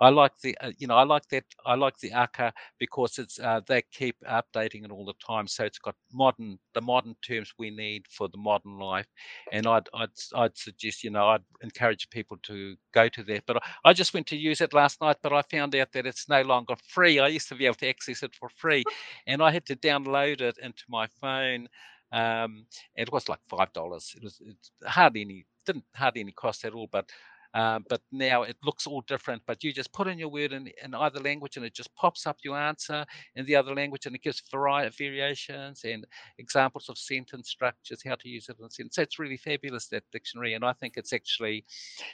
I 0.00 0.08
like 0.08 0.32
the 0.42 0.56
uh, 0.60 0.72
you 0.78 0.86
know 0.86 0.96
I 0.96 1.04
like 1.04 1.28
that 1.28 1.44
I 1.66 1.74
like 1.74 1.98
the 1.98 2.12
Aka 2.12 2.52
because 2.78 3.18
it's 3.18 3.38
uh, 3.38 3.60
they 3.66 3.82
keep 3.92 4.16
updating 4.28 4.84
it 4.84 4.90
all 4.90 5.04
the 5.04 5.14
time. 5.24 5.46
So 5.46 5.64
it's 5.64 5.78
got 5.78 5.94
modern 6.12 6.58
the 6.74 6.80
modern 6.80 7.14
terms 7.26 7.52
we 7.58 7.70
need 7.70 8.06
for 8.08 8.28
the 8.28 8.38
modern 8.38 8.78
life. 8.78 9.06
And 9.52 9.66
I'd 9.66 9.88
I'd, 9.94 10.08
I'd 10.34 10.56
suggest 10.56 11.04
you 11.04 11.10
know 11.10 11.28
I'd 11.28 11.44
encourage 11.62 12.08
people 12.10 12.38
to 12.44 12.74
go 12.92 13.08
to 13.10 13.22
that. 13.24 13.44
But 13.46 13.62
I 13.84 13.92
just 13.92 14.14
went 14.14 14.26
to 14.28 14.36
use 14.36 14.60
it 14.60 14.72
last 14.72 15.00
night 15.00 15.18
but 15.22 15.32
I 15.32 15.42
found 15.42 15.74
out 15.76 15.92
that 15.92 16.06
it's 16.06 16.28
no 16.28 16.42
longer 16.42 16.74
free. 16.88 17.18
I 17.18 17.28
used 17.28 17.48
to 17.50 17.54
be 17.54 17.66
able 17.66 17.76
to 17.76 17.88
access 17.88 18.22
it 18.22 18.34
for 18.34 18.48
free 18.48 18.84
and 19.26 19.42
I 19.42 19.50
had 19.52 19.66
to 19.66 19.76
download 19.76 20.40
it 20.40 20.56
into 20.62 20.84
my 20.88 21.06
phone 21.20 21.68
um, 22.12 22.66
it 22.96 23.10
was 23.12 23.28
like 23.28 23.40
five 23.48 23.72
dollars. 23.72 24.14
It 24.16 24.22
was 24.24 24.40
hardly 24.84 25.22
any 25.22 25.46
didn't 25.66 25.84
hardly 25.94 26.22
any 26.22 26.32
cost 26.32 26.64
at 26.64 26.74
all, 26.74 26.88
but 26.90 27.10
uh, 27.54 27.80
but 27.88 28.00
now 28.10 28.42
it 28.42 28.56
looks 28.64 28.86
all 28.86 29.02
different. 29.02 29.42
But 29.46 29.62
you 29.62 29.72
just 29.72 29.92
put 29.92 30.08
in 30.08 30.18
your 30.18 30.28
word 30.28 30.52
in, 30.52 30.70
in 30.82 30.94
either 30.94 31.20
language 31.20 31.56
and 31.56 31.66
it 31.66 31.74
just 31.74 31.94
pops 31.94 32.26
up 32.26 32.38
your 32.42 32.56
answer 32.56 33.04
in 33.36 33.44
the 33.46 33.56
other 33.56 33.74
language 33.74 34.06
and 34.06 34.14
it 34.14 34.22
gives 34.22 34.42
variety, 34.50 34.94
variations 34.96 35.84
and 35.84 36.06
examples 36.38 36.88
of 36.88 36.98
sentence 36.98 37.50
structures, 37.50 38.02
how 38.04 38.14
to 38.14 38.28
use 38.28 38.48
it 38.48 38.56
in 38.58 38.64
a 38.64 38.70
sentence. 38.70 38.96
So 38.96 39.02
it's 39.02 39.18
really 39.18 39.36
fabulous, 39.36 39.88
that 39.88 40.04
dictionary. 40.12 40.54
And 40.54 40.64
I 40.64 40.72
think 40.72 40.94
it's 40.96 41.12
actually, 41.12 41.64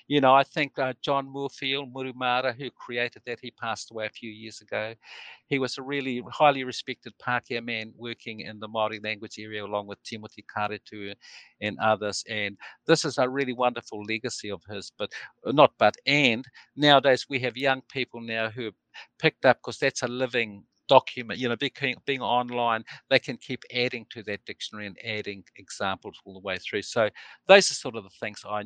you 0.08 0.20
know, 0.20 0.34
I 0.34 0.42
think 0.42 0.78
uh, 0.78 0.94
John 1.02 1.28
Moorfield, 1.30 1.92
Murumara, 1.94 2.54
who 2.56 2.70
created 2.70 3.22
that, 3.26 3.38
he 3.40 3.50
passed 3.52 3.90
away 3.90 4.06
a 4.06 4.10
few 4.10 4.30
years 4.30 4.60
ago. 4.60 4.94
He 5.46 5.58
was 5.58 5.78
a 5.78 5.82
really 5.82 6.22
highly 6.30 6.64
respected 6.64 7.14
Pākehā 7.18 7.64
man 7.64 7.92
working 7.96 8.40
in 8.40 8.58
the 8.60 8.68
Māori 8.68 9.02
language 9.02 9.36
area 9.38 9.64
along 9.64 9.86
with 9.86 10.02
Timoti 10.02 10.44
Karetu 10.54 11.14
and 11.60 11.78
others. 11.78 12.24
And 12.28 12.56
this 12.86 13.04
is 13.04 13.18
a 13.18 13.28
really 13.28 13.52
wonderful 13.52 14.02
legacy 14.02 14.50
of 14.50 14.62
his. 14.68 14.92
But 14.98 15.12
not 15.46 15.72
but 15.78 15.96
and 16.06 16.44
nowadays 16.76 17.26
we 17.28 17.38
have 17.38 17.56
young 17.56 17.82
people 17.90 18.20
now 18.20 18.48
who 18.50 18.70
picked 19.18 19.44
up 19.44 19.58
because 19.58 19.78
that's 19.78 20.02
a 20.02 20.08
living 20.08 20.64
document 20.88 21.38
you 21.38 21.48
know 21.48 21.56
being, 21.56 21.94
being 22.06 22.22
online 22.22 22.82
they 23.10 23.18
can 23.18 23.36
keep 23.36 23.62
adding 23.74 24.06
to 24.10 24.22
that 24.22 24.44
dictionary 24.46 24.86
and 24.86 24.96
adding 25.04 25.44
examples 25.56 26.18
all 26.24 26.32
the 26.32 26.40
way 26.40 26.56
through. 26.58 26.80
So 26.82 27.10
those 27.46 27.70
are 27.70 27.74
sort 27.74 27.94
of 27.96 28.04
the 28.04 28.10
things 28.20 28.42
i 28.48 28.62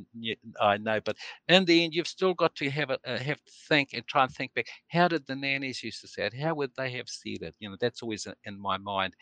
i 0.61 0.77
know. 0.79 1.01
But 1.05 1.17
in 1.49 1.65
the 1.65 1.85
end 1.85 1.95
you've 1.95 2.07
still 2.07 2.35
got 2.35 2.55
to 2.57 2.71
have 2.71 2.91
it 2.91 3.01
uh, 3.07 3.19
have 3.19 3.43
to 3.45 3.53
think 3.69 3.91
and 3.93 4.07
try 4.07 4.23
and 4.25 4.33
think 4.33 4.55
back. 4.55 4.67
How 4.89 5.09
did 5.09 5.27
the 5.27 5.35
nannies 5.35 5.83
used 5.83 6.01
to 6.03 6.09
say 6.09 6.27
it? 6.27 6.35
How 6.35 6.55
would 6.55 6.71
they 6.77 6.91
have 6.93 7.09
said 7.09 7.43
it? 7.43 7.57
You 7.59 7.71
know 7.71 7.77
that's 7.81 8.03
always 8.03 8.27
in 8.45 8.61
my 8.61 8.79
mind. 8.79 9.15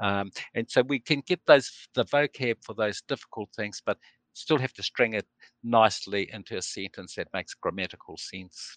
Um, 0.00 0.30
and 0.54 0.70
so 0.70 0.82
we 0.82 0.98
can 1.00 1.22
get 1.26 1.40
those 1.46 1.88
the 1.94 2.04
vocab 2.04 2.56
for 2.64 2.74
those 2.74 3.02
difficult 3.02 3.50
things 3.56 3.82
but 3.84 3.98
still 4.34 4.58
have 4.58 4.72
to 4.74 4.82
string 4.82 5.14
it 5.14 5.26
nicely 5.62 6.28
into 6.32 6.56
a 6.56 6.62
sentence 6.62 7.14
that 7.14 7.28
makes 7.32 7.54
grammatical 7.54 8.16
sense. 8.16 8.76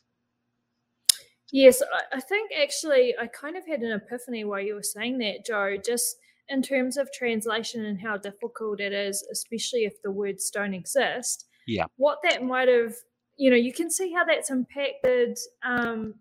Yes, 1.52 1.82
I 2.12 2.20
think 2.20 2.52
actually 2.62 3.16
I 3.20 3.28
kind 3.28 3.56
of 3.56 3.66
had 3.66 3.82
an 3.82 3.92
epiphany 3.92 4.44
while 4.44 4.62
you 4.62 4.76
were 4.76 4.84
saying 4.84 5.18
that, 5.20 5.46
Joe, 5.46 5.78
just 5.84 6.18
in 6.50 6.62
terms 6.62 6.98
of 6.98 7.10
translation 7.12 7.86
and 7.86 8.00
how 8.00 8.18
difficult 8.18 8.80
it 8.80 8.94
is, 8.94 9.26
especially 9.32 9.86
if 9.86 10.02
the 10.02 10.12
words 10.12 10.50
don't 10.50 10.74
exist. 10.74 11.46
Yeah. 11.66 11.86
What 11.96 12.20
that 12.24 12.44
might 12.44 12.68
have, 12.68 12.96
you 13.38 13.50
know, 13.50 13.58
you 13.58 13.74
can 13.74 13.90
see 13.90 14.14
how 14.14 14.26
that's 14.26 14.50
impacted 14.50 15.38
um, 15.66 16.16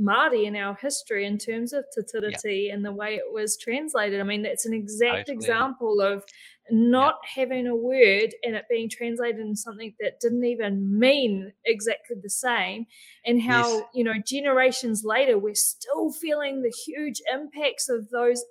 Māori 0.00 0.44
in 0.46 0.56
our 0.56 0.74
history 0.74 1.24
in 1.24 1.38
terms 1.38 1.72
of 1.72 1.84
Te 1.94 2.02
Tiriti 2.02 2.66
yeah. 2.66 2.74
and 2.74 2.84
the 2.84 2.92
way 2.92 3.14
it 3.14 3.32
was 3.32 3.56
translated. 3.56 4.20
I 4.20 4.24
mean, 4.24 4.42
that's 4.42 4.66
an 4.66 4.74
exact 4.74 5.28
totally. 5.28 5.36
example 5.36 6.00
of 6.00 6.24
not 6.70 7.16
yeah. 7.22 7.42
having 7.42 7.66
a 7.66 7.76
word 7.76 8.34
and 8.42 8.56
it 8.56 8.64
being 8.68 8.88
translated 8.88 9.40
in 9.40 9.54
something 9.54 9.94
that 10.00 10.20
didn't 10.20 10.44
even 10.44 10.98
mean 10.98 11.52
exactly 11.64 12.16
the 12.22 12.30
same 12.30 12.86
and 13.24 13.40
how 13.40 13.68
yes. 13.68 13.82
you 13.94 14.04
know 14.04 14.14
generations 14.26 15.02
later 15.04 15.38
we're 15.38 15.54
still 15.54 16.12
feeling 16.12 16.62
the 16.62 16.72
huge 16.86 17.20
impacts 17.32 17.88
of 17.88 18.08
those 18.10 18.44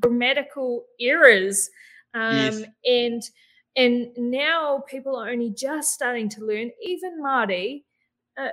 grammatical 0.00 0.84
errors 1.00 1.68
um, 2.14 2.36
yes. 2.36 2.62
and 2.84 3.22
and 3.76 4.08
now 4.16 4.82
people 4.88 5.14
are 5.16 5.30
only 5.30 5.50
just 5.50 5.92
starting 5.92 6.28
to 6.28 6.44
learn 6.44 6.70
even 6.82 7.22
Māori 7.22 7.84
uh, 8.38 8.48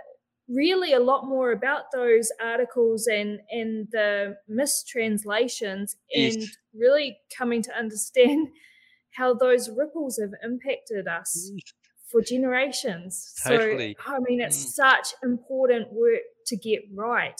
really 0.49 0.93
a 0.93 0.99
lot 0.99 1.27
more 1.27 1.51
about 1.51 1.91
those 1.91 2.31
articles 2.41 3.07
and 3.07 3.39
and 3.49 3.87
the 3.91 4.37
mistranslations 4.47 5.95
yes. 6.09 6.35
and 6.35 6.43
really 6.73 7.17
coming 7.35 7.61
to 7.61 7.75
understand 7.77 8.47
how 9.17 9.33
those 9.33 9.69
ripples 9.69 10.19
have 10.19 10.31
impacted 10.43 11.07
us 11.07 11.51
for 12.11 12.21
generations. 12.21 13.33
Totally. 13.43 13.97
So, 14.05 14.13
I 14.13 14.19
mean, 14.19 14.39
it's 14.39 14.63
mm. 14.63 14.69
such 14.69 15.07
important 15.23 15.91
work 15.91 16.21
to 16.47 16.55
get 16.55 16.81
right. 16.93 17.39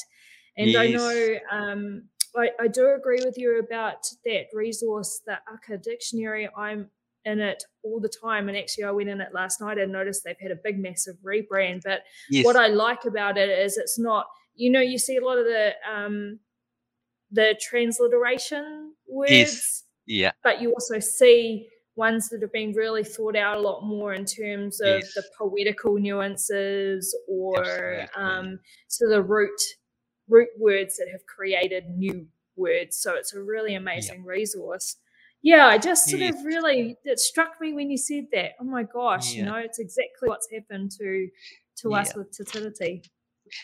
And 0.58 0.72
yes. 0.72 0.82
I 0.82 0.90
know 0.90 1.36
um, 1.52 2.04
I, 2.36 2.50
I, 2.60 2.68
do 2.68 2.96
agree 2.96 3.22
with 3.24 3.38
you 3.38 3.60
about 3.60 4.08
that 4.26 4.48
resource, 4.54 5.22
the 5.26 5.38
Aka 5.54 5.78
Dictionary. 5.78 6.50
I'm 6.58 6.90
in 7.26 7.40
it 7.40 7.64
all 7.84 8.00
the 8.00 8.12
time. 8.24 8.50
And 8.50 8.58
actually, 8.58 8.86
I 8.86 8.92
went 8.92 9.10
in 9.10 9.22
it 9.22 9.30
last 9.34 9.62
night 9.62 9.78
and 9.78 9.92
noticed 9.92 10.24
they've 10.26 10.36
had 10.42 10.52
a 10.52 10.58
big, 10.62 10.80
massive 10.80 11.18
rebrand. 11.24 11.82
But 11.84 12.02
yes. 12.30 12.44
what 12.44 12.56
I 12.56 12.68
like 12.68 13.06
about 13.06 13.38
it 13.38 13.50
is 13.50 13.78
it's 13.78 14.00
not, 14.00 14.26
you 14.56 14.72
know, 14.72 14.82
you 14.82 14.98
see 14.98 15.18
a 15.18 15.24
lot 15.24 15.38
of 15.38 15.46
the 15.46 15.74
um, 15.88 16.40
the 17.32 17.56
transliteration 17.62 18.94
words. 19.08 19.32
Yes 19.32 19.84
yeah. 20.08 20.32
But 20.44 20.62
you 20.62 20.72
also 20.72 21.00
see 21.00 21.68
ones 21.96 22.30
that 22.30 22.42
have 22.42 22.54
been 22.54 22.74
really 22.74 23.04
thought 23.04 23.36
out 23.36 23.58
a 23.58 23.60
lot 23.60 23.84
more 23.84 24.14
in 24.14 24.24
terms 24.24 24.80
of 24.80 25.00
yes. 25.00 25.14
the 25.14 25.24
poetical 25.38 25.96
nuances 25.98 27.16
or 27.28 28.08
um, 28.16 28.60
so 28.88 29.10
the 29.10 29.22
root 29.22 29.60
root 30.30 30.50
words 30.58 30.98
that 30.98 31.08
have 31.12 31.26
created 31.26 31.86
new 31.90 32.28
words. 32.56 32.98
So 32.98 33.16
it's 33.16 33.34
a 33.34 33.42
really 33.42 33.76
amazing 33.76 34.24
yeah. 34.26 34.32
resource. 34.32 34.98
Yeah, 35.42 35.68
I 35.68 35.78
just 35.78 36.10
sort 36.10 36.22
yes. 36.22 36.36
of 36.36 36.46
really 36.46 36.98
it 37.04 37.20
struck 37.20 37.60
me 37.62 37.74
when 37.74 37.90
you 37.92 37.98
said 37.98 38.26
that. 38.34 38.52
Oh 38.60 38.66
my 38.66 38.84
gosh, 38.84 39.34
yeah. 39.34 39.40
you 39.40 39.46
know, 39.46 39.56
it's 39.56 39.80
exactly 39.80 40.30
what's 40.30 40.48
happened 40.52 40.92
to 41.00 41.28
to 41.78 41.90
yeah. 41.92 41.98
us 41.98 42.16
with 42.16 42.32
Te 42.32 42.44
Tiriti 42.44 43.02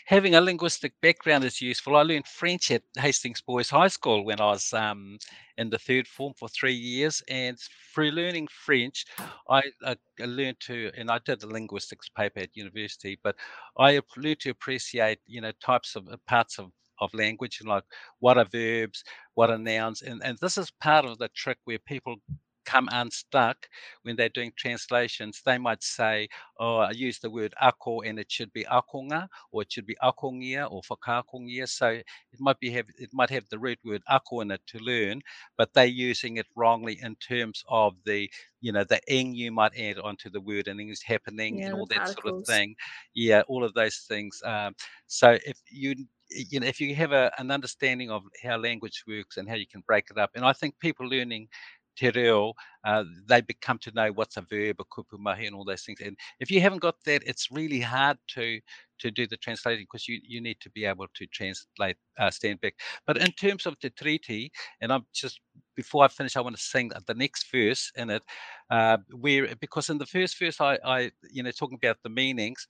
having 0.06 0.34
a 0.34 0.40
linguistic 0.40 0.92
background 1.00 1.44
is 1.44 1.60
useful. 1.60 1.96
I 1.96 2.02
learned 2.02 2.26
French 2.26 2.70
at 2.70 2.82
Hastings 2.96 3.40
Boys 3.40 3.70
High 3.70 3.88
School 3.88 4.24
when 4.24 4.40
I 4.40 4.46
was 4.46 4.72
um, 4.72 5.18
in 5.58 5.70
the 5.70 5.78
third 5.78 6.06
form 6.08 6.34
for 6.34 6.48
three 6.48 6.74
years, 6.74 7.22
and 7.28 7.58
through 7.94 8.10
learning 8.10 8.48
French, 8.48 9.04
I, 9.48 9.62
I, 9.84 9.96
learned 10.20 10.60
to, 10.60 10.90
and 10.96 11.10
I 11.10 11.18
did 11.24 11.42
a 11.42 11.46
linguistics 11.46 12.08
paper 12.08 12.40
at 12.40 12.56
university, 12.56 13.18
but 13.22 13.36
I 13.78 14.00
learned 14.16 14.40
to 14.40 14.50
appreciate, 14.50 15.20
you 15.26 15.40
know, 15.40 15.52
types 15.64 15.96
of 15.96 16.08
uh, 16.08 16.16
parts 16.26 16.58
of 16.58 16.70
of 17.00 17.12
language 17.12 17.58
and 17.60 17.68
like 17.68 17.82
what 18.20 18.38
are 18.38 18.44
verbs, 18.44 19.02
what 19.34 19.50
are 19.50 19.58
nouns, 19.58 20.02
and 20.02 20.22
and 20.24 20.38
this 20.40 20.56
is 20.56 20.70
part 20.80 21.04
of 21.04 21.18
the 21.18 21.28
trick 21.34 21.58
where 21.64 21.78
people 21.78 22.16
come 22.64 22.88
unstuck 22.92 23.68
when 24.02 24.16
they're 24.16 24.28
doing 24.28 24.52
translations. 24.56 25.40
They 25.44 25.58
might 25.58 25.82
say, 25.82 26.28
"Oh, 26.58 26.76
I 26.78 26.90
use 26.92 27.18
the 27.18 27.30
word 27.30 27.54
ako 27.60 28.02
and 28.02 28.18
it 28.18 28.30
should 28.30 28.52
be 28.52 28.64
akonga, 28.64 29.28
or 29.52 29.62
it 29.62 29.72
should 29.72 29.86
be 29.86 29.96
akongia 30.02 30.70
or 30.70 30.82
whakaakongia." 30.82 31.68
So 31.68 31.88
it 31.88 32.04
might 32.40 32.58
be 32.60 32.70
have 32.70 32.86
it 32.98 33.10
might 33.12 33.30
have 33.30 33.48
the 33.50 33.58
root 33.58 33.78
word 33.84 34.02
ako 34.08 34.40
in 34.40 34.50
it 34.50 34.62
to 34.68 34.78
learn, 34.78 35.22
but 35.56 35.72
they're 35.74 35.84
using 35.86 36.36
it 36.36 36.46
wrongly 36.56 36.98
in 37.02 37.16
terms 37.16 37.62
of 37.68 37.94
the 38.04 38.30
you 38.60 38.72
know 38.72 38.84
the 38.84 39.00
ing 39.12 39.34
you 39.34 39.52
might 39.52 39.76
add 39.78 39.98
onto 39.98 40.30
the 40.30 40.40
word 40.40 40.68
and 40.68 40.78
things 40.78 41.02
happening 41.02 41.60
Yeah, 41.60 41.64
and 41.64 41.74
all 41.74 41.86
that 41.86 42.06
sort 42.06 42.26
of 42.26 42.34
thing. 42.46 42.74
Yeah, 43.14 43.42
all 43.48 43.64
of 43.64 43.74
those 43.74 44.04
things. 44.08 44.40
Um, 44.44 44.74
so 45.06 45.38
if 45.46 45.58
you 45.70 45.94
you 46.30 46.60
know 46.60 46.66
if 46.66 46.80
you 46.80 46.94
have 46.94 47.12
a, 47.12 47.30
an 47.38 47.50
understanding 47.50 48.10
of 48.10 48.22
how 48.42 48.56
language 48.56 49.02
works 49.06 49.36
and 49.36 49.48
how 49.48 49.54
you 49.54 49.66
can 49.66 49.82
break 49.86 50.06
it 50.10 50.18
up, 50.18 50.30
and 50.34 50.44
I 50.44 50.52
think 50.52 50.78
people 50.80 51.06
learning 51.08 51.48
te 51.96 52.10
reo, 52.10 52.52
uh, 52.84 53.04
they 53.28 53.40
become 53.40 53.78
to 53.78 53.92
know 53.94 54.10
what's 54.12 54.36
a 54.36 54.42
verb, 54.42 54.76
a 54.80 54.84
kupu 54.84 55.18
mahi, 55.18 55.46
and 55.46 55.54
all 55.56 55.64
those 55.64 55.82
things. 55.82 56.00
And 56.00 56.16
if 56.40 56.50
you 56.50 56.60
haven't 56.60 56.80
got 56.82 56.96
that, 57.06 57.22
it's 57.26 57.48
really 57.50 57.80
hard 57.80 58.18
to 58.34 58.60
to 59.00 59.10
do 59.10 59.26
the 59.26 59.36
translating 59.36 59.84
because 59.84 60.06
you, 60.08 60.20
you 60.22 60.40
need 60.40 60.58
to 60.60 60.70
be 60.70 60.84
able 60.84 61.06
to 61.14 61.26
translate 61.26 61.96
uh, 62.18 62.30
stand 62.30 62.60
back. 62.60 62.74
But 63.06 63.18
in 63.18 63.32
terms 63.32 63.66
of 63.66 63.74
the 63.82 63.90
treaty, 63.90 64.52
and 64.80 64.92
I'm 64.92 65.04
just 65.12 65.40
before 65.76 66.04
I 66.04 66.08
finish, 66.08 66.36
I 66.36 66.40
want 66.40 66.56
to 66.56 66.62
sing 66.62 66.90
the 67.06 67.14
next 67.14 67.50
verse 67.52 67.90
in 67.96 68.10
it, 68.10 68.22
uh, 68.70 68.98
where 69.12 69.54
because 69.56 69.90
in 69.90 69.98
the 69.98 70.06
first 70.06 70.38
verse 70.38 70.60
I, 70.60 70.78
I 70.84 71.10
you 71.30 71.42
know 71.42 71.50
talking 71.50 71.78
about 71.82 71.98
the 72.02 72.10
meanings, 72.10 72.66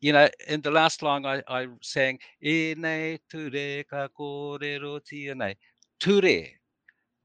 you 0.00 0.12
know, 0.12 0.28
in 0.48 0.62
the 0.62 0.70
last 0.70 1.02
line 1.02 1.26
I, 1.26 1.42
I 1.48 1.68
sang 1.82 2.18
E 2.42 2.74
nei 2.76 3.18
ture 3.30 3.84
ka 3.84 4.08
kōrero 4.08 5.04
tia 5.04 5.34
nei. 5.34 5.56
Ture. 6.00 6.59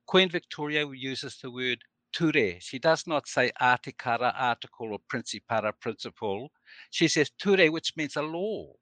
Queen 0.08 0.30
Victoria 0.30 0.88
uses 0.88 1.40
the 1.42 1.52
word 1.52 1.80
ture. 2.14 2.60
She 2.62 2.80
does 2.80 3.08
not 3.08 3.28
say 3.28 3.52
artikara, 3.62 4.34
article, 4.36 4.94
or 4.94 5.00
principara, 5.14 5.74
principle. 5.80 6.52
She 6.92 7.08
says 7.08 7.32
ture, 7.40 7.72
which 7.72 7.94
means 7.98 8.16
a 8.18 8.24
law. 8.24 8.74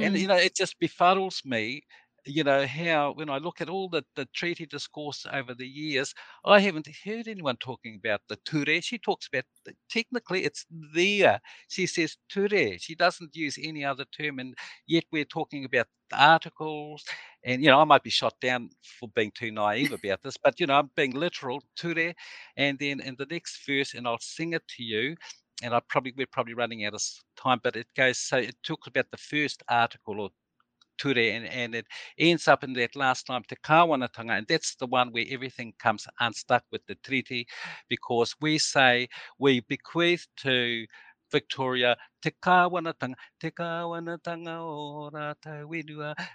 And, 0.00 0.16
you 0.16 0.26
Mm. 0.26 0.28
know, 0.28 0.36
it 0.36 0.56
just 0.56 0.78
befuddles 0.80 1.44
me, 1.44 1.82
you 2.26 2.44
know, 2.44 2.66
how 2.66 3.12
when 3.12 3.28
I 3.28 3.38
look 3.38 3.60
at 3.60 3.68
all 3.68 3.88
the, 3.88 4.04
the 4.16 4.26
treaty 4.34 4.66
discourse 4.66 5.26
over 5.32 5.54
the 5.54 5.66
years, 5.66 6.14
I 6.44 6.60
haven't 6.60 6.88
heard 7.04 7.28
anyone 7.28 7.56
talking 7.56 7.96
about 7.96 8.20
the 8.28 8.36
ture. 8.44 8.80
She 8.80 8.98
talks 8.98 9.28
about, 9.28 9.44
technically, 9.90 10.44
it's 10.44 10.66
there. 10.94 11.40
She 11.68 11.86
says 11.86 12.16
ture. 12.28 12.78
She 12.78 12.94
doesn't 12.94 13.36
use 13.36 13.58
any 13.62 13.84
other 13.84 14.04
term. 14.16 14.38
And 14.38 14.54
yet 14.86 15.04
we're 15.12 15.24
talking 15.24 15.64
about 15.64 15.86
the 16.10 16.22
articles. 16.22 17.04
And, 17.44 17.62
you 17.62 17.70
know, 17.70 17.80
I 17.80 17.84
might 17.84 18.02
be 18.02 18.10
shot 18.10 18.34
down 18.40 18.70
for 18.98 19.08
being 19.14 19.32
too 19.34 19.50
naive 19.50 19.92
about 20.04 20.22
this, 20.22 20.36
but, 20.36 20.58
you 20.60 20.66
know, 20.66 20.74
I'm 20.78 20.90
being 20.96 21.12
literal, 21.12 21.62
ture. 21.76 22.14
And 22.56 22.78
then 22.78 23.00
in 23.00 23.16
the 23.18 23.26
next 23.30 23.66
verse, 23.66 23.94
and 23.94 24.06
I'll 24.06 24.18
sing 24.18 24.54
it 24.54 24.66
to 24.76 24.82
you 24.82 25.16
and 25.62 25.74
I 25.74 25.80
probably 25.88 26.12
we're 26.16 26.26
probably 26.26 26.54
running 26.54 26.84
out 26.84 26.94
of 26.94 27.02
time, 27.36 27.60
but 27.62 27.76
it 27.76 27.86
goes 27.96 28.18
so 28.18 28.38
it 28.38 28.56
talks 28.64 28.88
about 28.88 29.06
the 29.10 29.16
first 29.16 29.62
article 29.68 30.20
or 30.20 30.30
ture 30.98 31.18
and, 31.18 31.46
and 31.46 31.74
it 31.74 31.86
ends 32.18 32.48
up 32.48 32.64
in 32.64 32.72
that 32.72 32.94
last 32.96 33.26
time 33.26 33.42
te 33.48 33.56
kawanatanga 33.64 34.38
and 34.38 34.46
that's 34.48 34.74
the 34.76 34.86
one 34.86 35.10
where 35.12 35.24
everything 35.30 35.72
comes 35.78 36.06
unstuck 36.20 36.62
with 36.70 36.84
the 36.86 36.94
treaty 37.04 37.46
because 37.88 38.34
we 38.40 38.58
say 38.58 39.08
we 39.38 39.60
bequeath 39.62 40.26
to 40.36 40.86
Victoria 41.32 41.96
te 42.22 42.30
kawanatanga 42.42 43.14
te 43.40 43.50
kawanatanga 43.50 44.58
o 44.60 45.10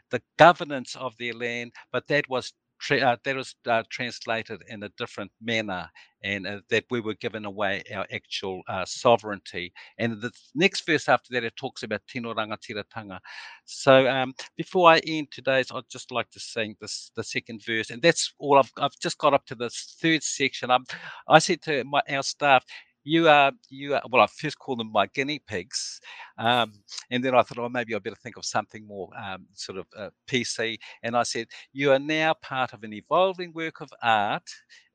the 0.10 0.22
governance 0.38 0.96
of 0.96 1.16
their 1.18 1.34
land 1.34 1.72
but 1.92 2.08
that 2.08 2.28
was 2.30 2.54
tra- 2.80 3.00
uh, 3.00 3.18
that 3.24 3.36
was 3.36 3.56
uh, 3.68 3.84
translated 3.90 4.62
in 4.68 4.84
a 4.84 4.90
different 4.98 5.32
manner 5.42 5.90
and 6.24 6.46
uh, 6.48 6.60
that 6.70 6.84
we 6.92 7.00
were 7.00 7.14
given 7.16 7.46
away 7.46 7.82
our 7.94 8.06
actual 8.12 8.62
sovereignty. 8.86 9.72
And 9.98 10.22
the 10.22 10.32
next 10.54 10.86
verse 10.86 11.08
after 11.08 11.34
that, 11.34 11.44
it 11.44 11.56
talks 11.56 11.84
about 11.84 12.02
tino 12.08 12.34
rangatiratanga. 12.34 13.20
So 13.66 14.08
um, 14.08 14.34
before 14.58 14.90
I 14.90 15.00
end 15.06 15.28
today's, 15.32 15.72
I'd 15.72 15.90
just 15.90 16.12
like 16.12 16.30
to 16.32 16.40
sing 16.40 16.76
this 16.82 17.12
the 17.16 17.24
second 17.24 17.62
verse, 17.66 17.90
and 17.90 18.02
that's 18.02 18.34
all 18.40 18.58
I've. 18.58 18.72
I've 18.78 18.98
just 19.02 19.18
got 19.18 19.34
up 19.34 19.46
to 19.48 19.56
the 19.56 19.70
third 20.02 20.24
section. 20.24 20.72
I'm, 20.72 20.86
I 21.28 21.40
said 21.40 21.62
to 21.64 21.84
my 21.86 22.02
our 22.10 22.24
staff. 22.24 22.66
You 23.06 23.30
are, 23.30 23.54
you 23.70 23.96
are. 23.96 24.02
Well, 24.12 24.22
I 24.22 24.28
first 24.28 24.60
called 24.60 24.80
them 24.80 24.92
my 24.92 25.08
guinea 25.08 25.40
pigs, 25.40 26.02
um, 26.38 26.74
and 27.10 27.24
then 27.24 27.34
I 27.34 27.42
thought, 27.44 27.58
oh, 27.58 27.70
maybe 27.70 27.96
I 27.96 28.00
better 28.00 28.16
think 28.18 28.36
of 28.38 28.44
something 28.46 28.86
more 28.86 29.10
um, 29.18 29.48
sort 29.54 29.78
of 29.80 29.88
uh, 29.98 30.10
PC. 30.28 30.78
And 31.02 31.16
I 31.16 31.24
said, 31.24 31.48
you 31.72 31.94
are 31.94 32.00
now 32.00 32.34
part 32.34 32.74
of 32.74 32.84
an 32.84 32.94
evolving 32.94 33.54
work 33.54 33.80
of 33.80 33.90
art 34.04 34.44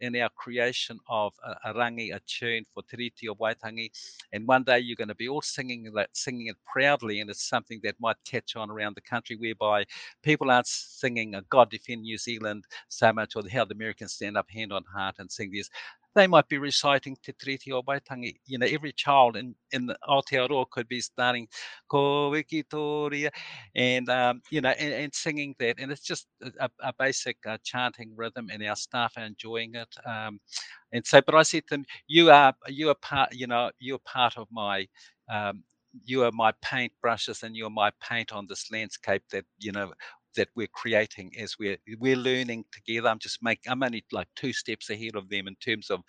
in 0.00 0.14
our 0.16 0.28
creation 0.36 0.98
of 1.08 1.32
a, 1.44 1.70
a 1.70 1.74
rangi, 1.74 2.14
a 2.14 2.20
tune 2.26 2.66
for 2.74 2.82
Te 2.82 2.96
Riti 3.10 3.34
Waitangi. 3.38 3.90
And 4.32 4.46
one 4.46 4.64
day 4.64 4.80
you're 4.80 4.96
going 4.96 5.08
to 5.08 5.14
be 5.14 5.28
all 5.28 5.42
singing 5.42 5.90
that, 5.94 6.10
singing 6.12 6.48
it 6.48 6.56
proudly, 6.70 7.20
and 7.20 7.30
it's 7.30 7.48
something 7.48 7.80
that 7.84 7.96
might 8.00 8.16
catch 8.26 8.54
on 8.54 8.70
around 8.70 8.96
the 8.96 9.00
country, 9.00 9.36
whereby 9.36 9.84
people 10.22 10.50
aren't 10.50 10.66
singing 10.66 11.34
a 11.34 11.42
God 11.48 11.70
Defend 11.70 12.02
New 12.02 12.18
Zealand 12.18 12.64
so 12.88 13.12
much, 13.14 13.34
or 13.34 13.42
how 13.50 13.64
the 13.64 13.74
Americans 13.74 14.12
stand 14.12 14.36
up 14.36 14.50
hand 14.50 14.74
on 14.74 14.84
heart 14.94 15.16
and 15.18 15.32
sing 15.32 15.50
this. 15.52 15.70
They 16.14 16.26
might 16.28 16.48
be 16.48 16.58
reciting 16.58 17.16
Te 17.22 17.32
Tiriti 17.32 17.72
o 17.72 17.82
Waitangi. 17.82 18.36
You 18.46 18.58
know, 18.58 18.66
every 18.66 18.92
child 18.92 19.36
in, 19.36 19.54
in 19.72 19.90
Aotearoa 20.08 20.70
could 20.70 20.88
be 20.88 21.00
starting 21.00 21.48
Ko 21.88 22.30
wiki 22.30 22.64
and 23.74 24.08
um, 24.08 24.42
you 24.50 24.60
know, 24.60 24.70
and, 24.70 24.92
and 24.94 25.14
singing 25.14 25.54
that, 25.58 25.76
and 25.78 25.90
it's 25.92 26.02
just 26.02 26.26
a, 26.60 26.70
a 26.80 26.92
basic 26.98 27.38
uh, 27.48 27.58
chanting 27.64 28.12
rhythm, 28.16 28.48
and 28.52 28.62
our 28.64 28.76
staff 28.76 29.14
are 29.16 29.24
enjoying 29.24 29.74
it. 29.74 29.88
Um, 30.06 30.40
and 30.92 31.06
so, 31.06 31.20
but 31.22 31.34
I 31.34 31.42
said 31.42 31.64
to 31.68 31.76
them, 31.76 31.84
"You 32.06 32.30
are, 32.30 32.54
you 32.68 32.90
are 32.90 32.94
part, 32.96 33.34
you 33.34 33.46
know, 33.46 33.70
you're 33.78 33.98
part 34.00 34.36
of 34.38 34.48
my." 34.52 34.86
Um, 35.32 35.64
you 36.04 36.24
are 36.24 36.32
my 36.32 36.52
paint 36.60 36.92
brushes 37.00 37.44
and 37.44 37.56
you're 37.56 37.70
my 37.70 37.90
paint 38.02 38.32
on 38.32 38.46
this 38.48 38.70
landscape 38.72 39.22
that 39.30 39.44
you 39.60 39.70
know 39.72 39.92
that 40.36 40.48
we're 40.56 40.68
creating 40.72 41.32
as 41.38 41.56
we're 41.58 41.78
we're 41.98 42.16
learning 42.16 42.64
together. 42.72 43.08
I'm 43.08 43.18
just 43.18 43.42
making 43.42 43.70
i'm 43.70 43.82
only 43.82 44.04
like 44.12 44.28
two 44.36 44.52
steps 44.52 44.90
ahead 44.90 45.16
of 45.16 45.28
them 45.28 45.48
in 45.48 45.56
terms 45.56 45.90
of 45.90 46.00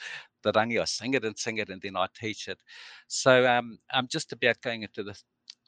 the 0.44 0.52
rangi 0.54 0.80
i 0.80 0.86
sing 0.86 1.14
it 1.16 1.26
and 1.26 1.38
sing 1.38 1.58
it 1.58 1.70
and 1.70 1.82
then 1.82 1.96
i 1.98 2.08
teach 2.16 2.48
it. 2.48 2.60
So 3.08 3.48
um, 3.48 3.78
i'm 3.92 4.08
just 4.08 4.32
about 4.34 4.62
going 4.62 4.84
into 4.84 5.04
the 5.04 5.16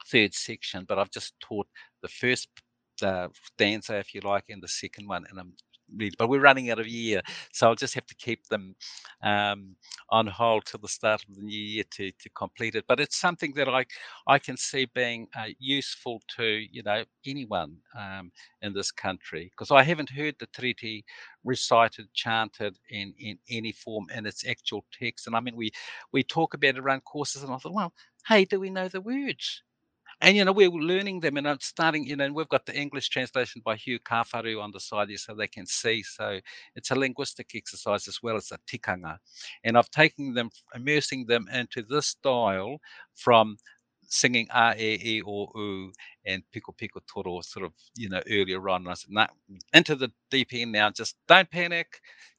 third 0.06 0.34
section, 0.34 0.86
but 0.88 1.00
I've 1.00 1.12
just 1.12 1.34
taught 1.40 1.68
the 2.02 2.08
first 2.08 2.48
uh, 3.02 3.28
stanza, 3.54 3.98
if 3.98 4.14
you 4.14 4.22
like, 4.22 4.46
and 4.50 4.62
the 4.62 4.68
second 4.68 5.08
one, 5.08 5.26
and 5.30 5.40
I'm 5.40 5.54
but 6.18 6.28
we're 6.30 6.42
running 6.42 6.70
out 6.72 6.80
of 6.80 6.88
year, 6.88 7.22
so 7.54 7.68
I'll 7.68 7.76
just 7.76 7.94
have 7.96 8.06
to 8.08 8.16
keep 8.16 8.46
them 8.48 8.76
um, 9.24 9.76
on 10.10 10.28
hold 10.28 10.66
till 10.66 10.80
the 10.80 10.88
start 10.88 11.24
of 11.28 11.36
the 11.36 11.42
new 11.42 11.60
year 11.60 11.84
to 11.92 12.12
to 12.12 12.30
complete 12.32 12.76
it. 12.76 12.86
But 12.88 13.00
it's 13.00 13.18
something 13.18 13.54
that 13.56 13.68
I 13.70 13.86
I 14.28 14.40
can 14.40 14.58
see 14.58 14.86
being 14.94 15.28
uh, 15.38 15.48
useful 15.60 16.22
to 16.38 16.44
you 16.46 16.84
know 16.84 17.04
anyone 17.26 17.78
um, 17.98 18.32
in 18.62 18.74
this 18.74 18.92
country 18.92 19.52
because 19.52 19.72
I 19.72 19.84
haven't 19.84 20.10
heard 20.10 20.36
the 20.40 20.48
treaty 20.48 21.06
recited, 21.44 22.08
chanted 22.14 22.78
in 22.90 23.14
in 23.20 23.38
any 23.50 23.72
form 23.72 24.08
in 24.16 24.26
its 24.26 24.46
actual 24.48 24.86
text. 24.98 25.28
And 25.28 25.36
I 25.36 25.40
mean, 25.40 25.56
we 25.56 25.72
we 26.12 26.24
talk 26.24 26.54
about 26.54 26.76
it 26.76 26.80
around 26.80 27.02
courses, 27.06 27.44
and 27.44 27.52
I 27.54 27.58
thought, 27.58 27.74
well, 27.74 27.94
hey, 28.28 28.46
do 28.46 28.60
we 28.60 28.70
know 28.70 28.88
the 28.88 29.02
words? 29.02 29.64
And 30.22 30.36
you 30.36 30.44
know, 30.46 30.52
we're 30.52 30.70
learning 30.72 31.20
them, 31.20 31.38
and 31.38 31.48
I'm 31.48 31.60
starting. 31.60 32.04
You 32.06 32.16
know, 32.16 32.26
and 32.26 32.36
we've 32.36 32.50
got 32.50 32.66
the 32.66 32.76
English 32.76 33.10
translation 33.10 33.62
by 33.64 33.76
Hugh 33.76 34.00
Kawharu 34.00 34.62
on 34.62 34.72
the 34.72 34.80
side 34.80 35.10
here, 35.10 35.18
so 35.18 35.36
they 35.36 35.48
can 35.48 35.68
see. 35.68 36.02
So 36.02 36.40
it's 36.76 36.90
a 36.90 36.96
linguistic 36.96 37.52
exercise 37.54 38.08
as 38.08 38.20
well 38.24 38.36
as 38.36 38.52
a 38.52 38.58
tikanga. 38.68 39.18
And 39.64 39.78
I've 39.78 39.92
taken 39.92 40.34
them, 40.34 40.50
immersing 40.74 41.28
them 41.28 41.48
into 41.54 41.84
this 41.84 42.08
style 42.08 42.80
from 43.16 43.58
singing 44.10 44.48
a 44.56 44.74
e 44.82 45.00
e 45.18 45.22
or 45.22 45.52
and 46.26 46.42
pico 46.52 46.72
pico 46.72 47.02
toro 47.12 47.42
sort 47.42 47.66
of 47.66 47.74
you 47.96 48.10
know 48.10 48.22
earlier 48.32 48.68
on. 48.70 48.82
And 48.82 48.90
I 48.90 48.94
said, 48.96 49.12
nah, 49.12 49.28
into 49.74 49.96
the 49.96 50.12
deep 50.32 50.50
end 50.54 50.72
now. 50.72 50.90
Just 50.90 51.16
don't 51.28 51.50
panic. 51.52 51.88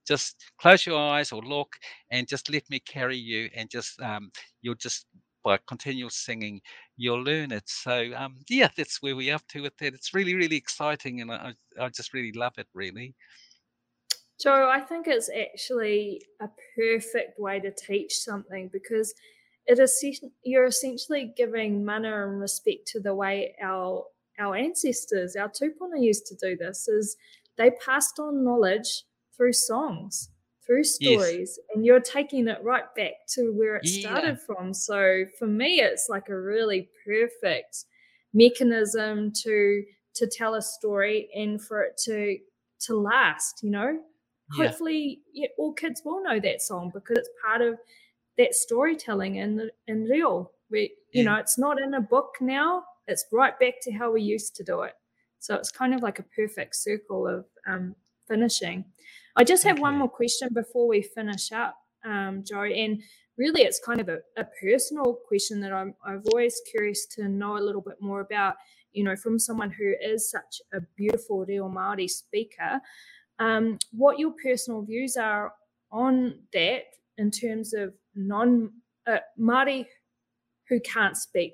Just 0.06 0.36
close 0.58 0.84
your 0.86 0.98
eyes 0.98 1.30
or 1.32 1.42
look, 1.42 1.76
and 2.10 2.26
just 2.26 2.50
let 2.50 2.68
me 2.70 2.80
carry 2.80 3.16
you, 3.18 3.50
and 3.54 3.70
just 3.70 4.00
um, 4.00 4.30
you'll 4.62 4.74
just 4.74 5.06
by 5.44 5.58
continual 5.66 6.10
singing 6.10 6.60
you'll 6.98 7.22
learn 7.22 7.52
it. 7.52 7.62
So 7.66 8.10
um, 8.16 8.36
yeah, 8.50 8.68
that's 8.76 9.00
where 9.00 9.16
we're 9.16 9.34
up 9.34 9.46
to 9.50 9.62
with 9.62 9.76
that. 9.78 9.94
It's 9.94 10.12
really, 10.12 10.34
really 10.34 10.56
exciting, 10.56 11.22
and 11.22 11.32
I, 11.32 11.54
I 11.80 11.88
just 11.88 12.12
really 12.12 12.32
love 12.32 12.54
it. 12.58 12.66
Really. 12.74 13.14
Joe, 14.40 14.70
I 14.70 14.80
think 14.80 15.06
it's 15.08 15.30
actually 15.30 16.22
a 16.40 16.48
perfect 16.76 17.40
way 17.40 17.58
to 17.60 17.72
teach 17.72 18.18
something 18.18 18.68
because 18.72 19.14
it 19.66 19.78
is 19.78 20.04
you're 20.44 20.66
essentially 20.66 21.32
giving 21.36 21.84
mana 21.84 22.28
and 22.28 22.40
respect 22.40 22.86
to 22.88 23.00
the 23.00 23.14
way 23.14 23.54
our 23.62 24.04
our 24.38 24.54
ancestors, 24.54 25.34
our 25.36 25.48
tupuna 25.48 26.00
used 26.00 26.26
to 26.26 26.36
do 26.36 26.56
this. 26.56 26.88
Is 26.88 27.16
they 27.56 27.70
passed 27.84 28.18
on 28.18 28.44
knowledge 28.44 29.04
through 29.36 29.52
songs, 29.52 30.30
through 30.68 30.84
Yes. 31.00 31.20
stories, 31.20 31.60
and 31.74 31.86
you're 31.86 32.00
taking 32.00 32.48
it 32.48 32.62
right 32.64 32.94
back 32.96 33.14
to 33.30 33.52
where 33.54 33.78
it 33.78 33.86
Yeah. 33.86 34.02
started 34.02 34.40
from. 34.40 34.74
So 34.74 35.26
for 35.40 35.48
me, 35.48 35.80
it's 35.80 36.08
like 36.10 36.30
a 36.30 36.40
really 36.40 36.90
perfect 37.06 37.86
mechanism 38.34 39.32
to 39.44 39.84
to 40.16 40.28
tell 40.28 40.56
a 40.56 40.62
story 40.62 41.30
and 41.34 41.62
for 41.62 41.82
it 41.82 41.98
to 42.06 42.38
to 42.82 42.96
last. 42.96 43.62
You 43.64 43.70
know. 43.72 44.00
yeah. 44.54 44.70
hopefully 44.70 45.22
yeah, 45.34 45.48
all 45.58 45.74
kids 45.74 46.02
will 46.04 46.22
know 46.24 46.40
that 46.40 46.62
song 46.62 46.90
because 46.94 47.18
it's 47.18 47.30
part 47.44 47.62
of 47.62 47.78
that 48.38 48.54
storytelling 48.54 49.36
in 49.36 49.56
the 49.56 49.70
in 49.88 50.04
real. 50.04 50.52
We 50.70 50.94
you 51.12 51.24
know 51.24 51.36
it's 51.36 51.58
not 51.58 51.80
in 51.82 51.94
a 51.94 52.02
book 52.02 52.36
now. 52.40 52.84
It's 53.08 53.26
right 53.32 53.58
back 53.60 53.76
to 53.84 53.92
how 53.92 54.12
we 54.12 54.22
used 54.22 54.56
to 54.56 54.64
do 54.64 54.82
it. 54.82 54.94
So 55.40 55.56
it's 55.56 55.72
kind 55.72 55.94
of 55.94 56.02
like 56.02 56.20
a 56.20 56.24
perfect 56.36 56.76
circle 56.76 57.26
of 57.28 57.46
um, 57.68 57.96
finishing. 58.28 58.84
I 59.38 59.44
just 59.44 59.62
have 59.62 59.74
okay. 59.74 59.82
one 59.82 59.96
more 59.96 60.08
question 60.08 60.48
before 60.52 60.88
we 60.88 61.00
finish 61.00 61.52
up, 61.52 61.76
um, 62.04 62.42
Joe, 62.44 62.64
and 62.64 63.00
really 63.36 63.62
it's 63.62 63.78
kind 63.78 64.00
of 64.00 64.08
a, 64.08 64.18
a 64.36 64.44
personal 64.60 65.16
question 65.28 65.60
that 65.60 65.72
I'm 65.72 65.94
I've 66.04 66.26
always 66.32 66.60
curious 66.68 67.06
to 67.14 67.28
know 67.28 67.56
a 67.56 67.62
little 67.62 67.80
bit 67.80 67.98
more 68.00 68.20
about. 68.20 68.56
You 68.92 69.04
know, 69.04 69.14
from 69.14 69.38
someone 69.38 69.70
who 69.70 69.94
is 70.02 70.28
such 70.28 70.60
a 70.72 70.80
beautiful 70.96 71.44
Reo 71.44 71.68
Māori 71.68 72.10
speaker, 72.10 72.80
um, 73.38 73.78
what 73.92 74.18
your 74.18 74.32
personal 74.42 74.82
views 74.82 75.16
are 75.16 75.52
on 75.92 76.40
that 76.52 76.82
in 77.16 77.30
terms 77.30 77.74
of 77.74 77.94
non 78.16 78.72
uh, 79.06 79.18
Māori 79.38 79.86
who 80.68 80.80
can't 80.80 81.16
speak 81.16 81.52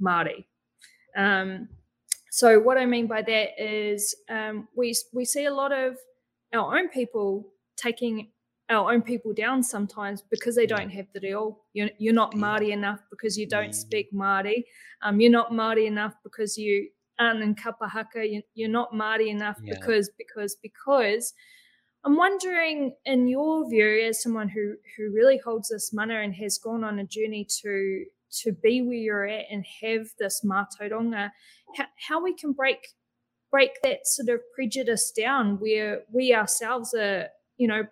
Māori. 0.00 0.46
Um, 1.14 1.68
so 2.30 2.60
what 2.60 2.78
I 2.78 2.86
mean 2.86 3.08
by 3.08 3.20
that 3.20 3.62
is 3.62 4.14
um, 4.30 4.68
we 4.74 4.94
we 5.12 5.26
see 5.26 5.44
a 5.44 5.52
lot 5.52 5.72
of 5.72 5.96
our 6.52 6.78
own 6.78 6.88
people 6.88 7.52
taking 7.76 8.30
our 8.70 8.92
own 8.92 9.02
people 9.02 9.32
down 9.32 9.62
sometimes 9.62 10.22
because 10.22 10.54
they 10.54 10.66
don't 10.66 10.90
have 10.90 11.06
the 11.12 11.20
reo. 11.20 11.58
You're, 11.72 11.90
you're 11.98 12.14
not 12.14 12.34
Māori 12.34 12.70
enough 12.70 13.00
because 13.10 13.36
you 13.36 13.48
don't 13.48 13.74
speak 13.74 14.12
Māori. 14.14 14.62
Um, 15.02 15.20
you're 15.20 15.32
not 15.32 15.50
Māori 15.50 15.86
enough 15.86 16.14
because 16.22 16.56
you 16.56 16.88
aren't 17.18 17.42
in 17.42 17.54
kapahaka. 17.56 18.30
You, 18.30 18.42
you're 18.54 18.68
not 18.68 18.92
Māori 18.92 19.28
enough 19.28 19.58
yeah. 19.62 19.74
because 19.74 20.10
because 20.16 20.56
because. 20.62 21.34
I'm 22.02 22.16
wondering, 22.16 22.94
in 23.04 23.28
your 23.28 23.68
view, 23.68 24.06
as 24.08 24.22
someone 24.22 24.48
who 24.48 24.76
who 24.96 25.12
really 25.12 25.36
holds 25.36 25.68
this 25.68 25.92
mana 25.92 26.20
and 26.20 26.34
has 26.36 26.56
gone 26.56 26.82
on 26.82 26.98
a 26.98 27.04
journey 27.04 27.46
to 27.60 28.04
to 28.42 28.52
be 28.52 28.80
where 28.80 28.94
you're 28.94 29.26
at 29.26 29.44
and 29.50 29.66
have 29.82 30.06
this 30.18 30.42
mātauranga, 30.42 31.30
how, 31.76 31.84
how 32.08 32.22
we 32.22 32.32
can 32.32 32.52
break 32.52 32.78
break 33.50 33.82
that 33.82 34.06
sort 34.06 34.28
of 34.28 34.40
prejudice 34.54 35.10
down 35.10 35.58
where 35.58 36.02
we 36.12 36.34
ourselves 36.34 36.94
are, 36.94 37.28
you 37.56 37.66
know, 37.66 37.84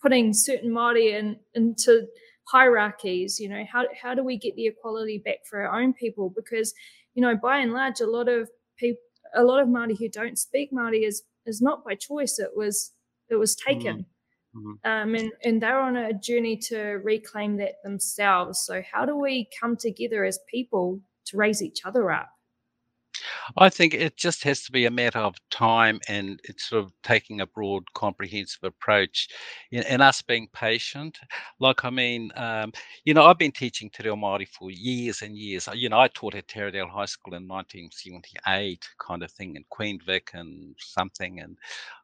putting 0.00 0.32
certain 0.32 0.70
Māori 0.70 1.12
in, 1.18 1.36
into 1.54 2.06
hierarchies, 2.48 3.38
you 3.38 3.48
know, 3.48 3.64
how, 3.70 3.84
how 4.00 4.14
do 4.14 4.24
we 4.24 4.36
get 4.36 4.56
the 4.56 4.66
equality 4.66 5.18
back 5.24 5.38
for 5.48 5.62
our 5.62 5.80
own 5.80 5.92
people? 5.92 6.32
Because, 6.34 6.74
you 7.14 7.22
know, 7.22 7.36
by 7.36 7.58
and 7.58 7.72
large, 7.72 8.00
a 8.00 8.06
lot 8.06 8.28
of 8.28 8.50
people, 8.78 9.00
a 9.34 9.44
lot 9.44 9.60
of 9.60 9.68
Māori 9.68 9.98
who 9.98 10.08
don't 10.08 10.38
speak 10.38 10.72
Māori 10.72 11.06
is, 11.06 11.22
is 11.46 11.62
not 11.62 11.84
by 11.84 11.94
choice. 11.94 12.38
It 12.38 12.50
was, 12.54 12.92
it 13.28 13.36
was 13.36 13.54
taken. 13.54 13.98
Mm-hmm. 13.98 14.08
Mm-hmm. 14.54 14.90
Um, 14.90 15.14
and, 15.14 15.32
and 15.44 15.62
they're 15.62 15.80
on 15.80 15.96
a 15.96 16.12
journey 16.12 16.58
to 16.68 17.00
reclaim 17.02 17.56
that 17.56 17.76
themselves. 17.82 18.62
So, 18.66 18.82
how 18.92 19.06
do 19.06 19.16
we 19.16 19.48
come 19.58 19.76
together 19.76 20.24
as 20.26 20.38
people 20.50 21.00
to 21.26 21.38
raise 21.38 21.62
each 21.62 21.86
other 21.86 22.10
up? 22.10 22.28
I 23.56 23.68
think 23.68 23.94
it 23.94 24.16
just 24.16 24.42
has 24.44 24.62
to 24.64 24.72
be 24.72 24.86
a 24.86 24.90
matter 24.90 25.18
of 25.18 25.34
time 25.50 26.00
and 26.08 26.40
it's 26.44 26.68
sort 26.68 26.84
of 26.84 26.92
taking 27.02 27.40
a 27.40 27.46
broad, 27.46 27.84
comprehensive 27.94 28.62
approach 28.64 29.28
and, 29.72 30.02
us 30.02 30.22
being 30.22 30.48
patient. 30.52 31.18
Like, 31.60 31.84
I 31.84 31.90
mean, 31.90 32.30
um, 32.36 32.72
you 33.04 33.14
know, 33.14 33.24
I've 33.24 33.38
been 33.38 33.52
teaching 33.52 33.90
Te 33.90 34.04
Reo 34.04 34.16
Māori 34.16 34.48
for 34.48 34.70
years 34.70 35.22
and 35.22 35.36
years. 35.36 35.68
You 35.74 35.88
know, 35.88 36.00
I 36.00 36.08
taught 36.08 36.34
at 36.34 36.48
Taradale 36.48 36.90
High 36.90 37.06
School 37.06 37.34
in 37.34 37.48
1978, 37.48 38.88
kind 38.98 39.22
of 39.22 39.30
thing, 39.30 39.56
in 39.56 39.64
Queen 39.70 39.98
Vic 40.04 40.30
and 40.34 40.74
something. 40.78 41.40
And 41.40 41.56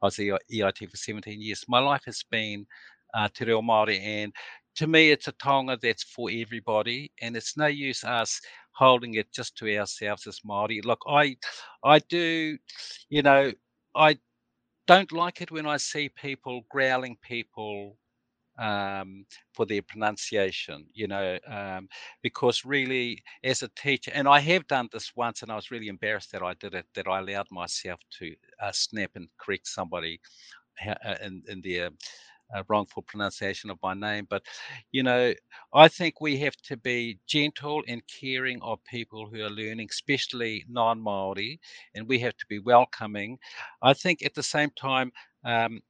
I 0.02 0.06
was 0.06 0.16
EIT 0.16 0.90
for 0.90 0.96
17 0.96 1.40
years. 1.40 1.64
My 1.68 1.78
life 1.78 2.02
has 2.06 2.22
been 2.30 2.66
uh, 3.14 3.28
Te 3.32 3.44
Reo 3.44 3.62
Māori 3.62 4.00
and 4.00 4.32
to 4.78 4.86
me, 4.86 5.10
it's 5.10 5.26
a 5.26 5.32
taonga 5.32 5.80
that's 5.80 6.04
for 6.04 6.30
everybody, 6.32 7.10
and 7.20 7.36
it's 7.36 7.56
no 7.56 7.66
use 7.66 8.04
us 8.04 8.40
holding 8.78 9.14
it 9.14 9.32
just 9.32 9.56
to 9.58 9.76
ourselves 9.76 10.26
as 10.26 10.40
Māori. 10.48 10.84
Look, 10.84 11.02
I, 11.08 11.36
I 11.84 11.98
do, 11.98 12.56
you 13.08 13.22
know, 13.22 13.52
I 13.96 14.18
don't 14.86 15.10
like 15.12 15.40
it 15.40 15.50
when 15.50 15.66
I 15.66 15.78
see 15.78 16.08
people 16.10 16.64
growling 16.70 17.16
people 17.20 17.96
um, 18.58 19.24
for 19.54 19.66
their 19.66 19.82
pronunciation, 19.82 20.86
you 20.92 21.08
know, 21.08 21.38
um, 21.48 21.88
because 22.22 22.64
really, 22.64 23.22
as 23.44 23.62
a 23.62 23.68
teacher, 23.76 24.12
and 24.14 24.28
I 24.28 24.40
have 24.40 24.66
done 24.68 24.88
this 24.92 25.12
once, 25.16 25.42
and 25.42 25.50
I 25.50 25.56
was 25.56 25.70
really 25.70 25.88
embarrassed 25.88 26.32
that 26.32 26.42
I 26.42 26.54
did 26.54 26.74
it, 26.74 26.86
that 26.94 27.08
I 27.08 27.18
allowed 27.18 27.46
myself 27.50 28.00
to 28.18 28.34
uh, 28.62 28.72
snap 28.72 29.10
and 29.16 29.28
correct 29.38 29.68
somebody 29.68 30.20
uh, 30.86 31.16
in, 31.24 31.42
in 31.48 31.60
their 31.62 31.90
uh, 32.54 32.62
wrongful 32.68 33.02
pronunciation 33.02 33.70
of 33.70 33.78
my 33.82 33.94
name. 33.94 34.26
But, 34.28 34.42
you 34.92 35.02
know, 35.02 35.34
I 35.74 35.88
think 35.88 36.20
we 36.20 36.38
have 36.38 36.56
to 36.64 36.76
be 36.76 37.18
gentle 37.26 37.82
and 37.88 38.02
caring 38.06 38.60
of 38.62 38.82
people 38.84 39.26
who 39.26 39.42
are 39.42 39.50
learning, 39.50 39.88
especially 39.90 40.64
non 40.68 41.00
Maori, 41.00 41.60
and 41.94 42.08
we 42.08 42.18
have 42.20 42.36
to 42.36 42.46
be 42.48 42.58
welcoming. 42.58 43.38
I 43.82 43.94
think 43.94 44.24
at 44.24 44.34
the 44.34 44.42
same 44.42 44.70
time, 44.78 45.12
um, 45.44 45.80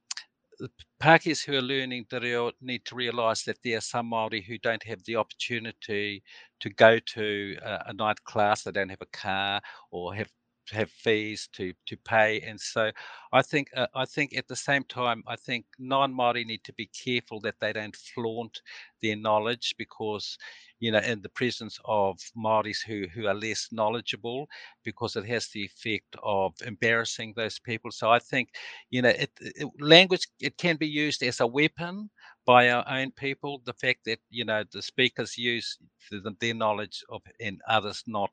the 0.59 0.69
Pākehās 1.01 1.45
who 1.45 1.53
are 1.53 1.61
learning 1.61 2.05
the 2.09 2.19
reo 2.19 2.51
need 2.61 2.83
to 2.85 2.95
realise 2.95 3.43
that 3.43 3.57
there 3.63 3.77
are 3.77 3.81
some 3.81 4.11
Māori 4.11 4.43
who 4.43 4.57
don't 4.57 4.83
have 4.83 5.01
the 5.05 5.15
opportunity 5.15 6.21
to 6.59 6.69
go 6.71 6.99
to 6.99 7.55
a, 7.63 7.83
a 7.87 7.93
night 7.93 8.21
class, 8.25 8.63
they 8.63 8.71
don't 8.71 8.89
have 8.89 9.01
a 9.01 9.17
car 9.17 9.61
or 9.91 10.13
have 10.13 10.29
have 10.71 10.89
fees 10.89 11.49
to 11.53 11.73
to 11.85 11.97
pay 11.97 12.41
and 12.41 12.59
so 12.59 12.91
i 13.33 13.41
think 13.41 13.69
uh, 13.75 13.87
i 13.95 14.05
think 14.05 14.35
at 14.37 14.47
the 14.47 14.55
same 14.55 14.83
time 14.85 15.23
i 15.27 15.35
think 15.35 15.65
non-maori 15.79 16.43
need 16.43 16.63
to 16.63 16.73
be 16.73 16.87
careful 16.87 17.39
that 17.39 17.55
they 17.59 17.73
don't 17.73 17.95
flaunt 17.95 18.61
their 19.01 19.15
knowledge 19.15 19.75
because 19.77 20.37
you 20.79 20.91
know 20.91 20.99
in 20.99 21.21
the 21.21 21.29
presence 21.29 21.79
of 21.85 22.19
maoris 22.35 22.81
who 22.81 23.05
who 23.13 23.27
are 23.27 23.33
less 23.33 23.67
knowledgeable 23.71 24.47
because 24.83 25.15
it 25.15 25.25
has 25.25 25.47
the 25.49 25.63
effect 25.63 26.15
of 26.23 26.53
embarrassing 26.65 27.33
those 27.35 27.59
people. 27.59 27.91
So 27.91 28.09
i 28.09 28.19
think 28.19 28.49
you 28.89 29.01
know 29.01 29.09
it, 29.09 29.31
it, 29.41 29.67
language 29.79 30.27
it 30.39 30.57
can 30.57 30.77
be 30.77 30.87
used 30.87 31.23
as 31.23 31.39
a 31.39 31.47
weapon 31.47 32.09
by 32.45 32.69
our 32.69 32.85
own 32.89 33.11
people. 33.11 33.61
The 33.65 33.73
fact 33.73 33.99
that 34.05 34.19
you 34.29 34.45
know 34.45 34.63
the 34.71 34.81
speakers 34.81 35.37
use 35.37 35.77
the, 36.11 36.35
their 36.39 36.53
knowledge 36.53 37.03
of 37.09 37.21
and 37.39 37.61
others 37.67 38.03
not 38.07 38.31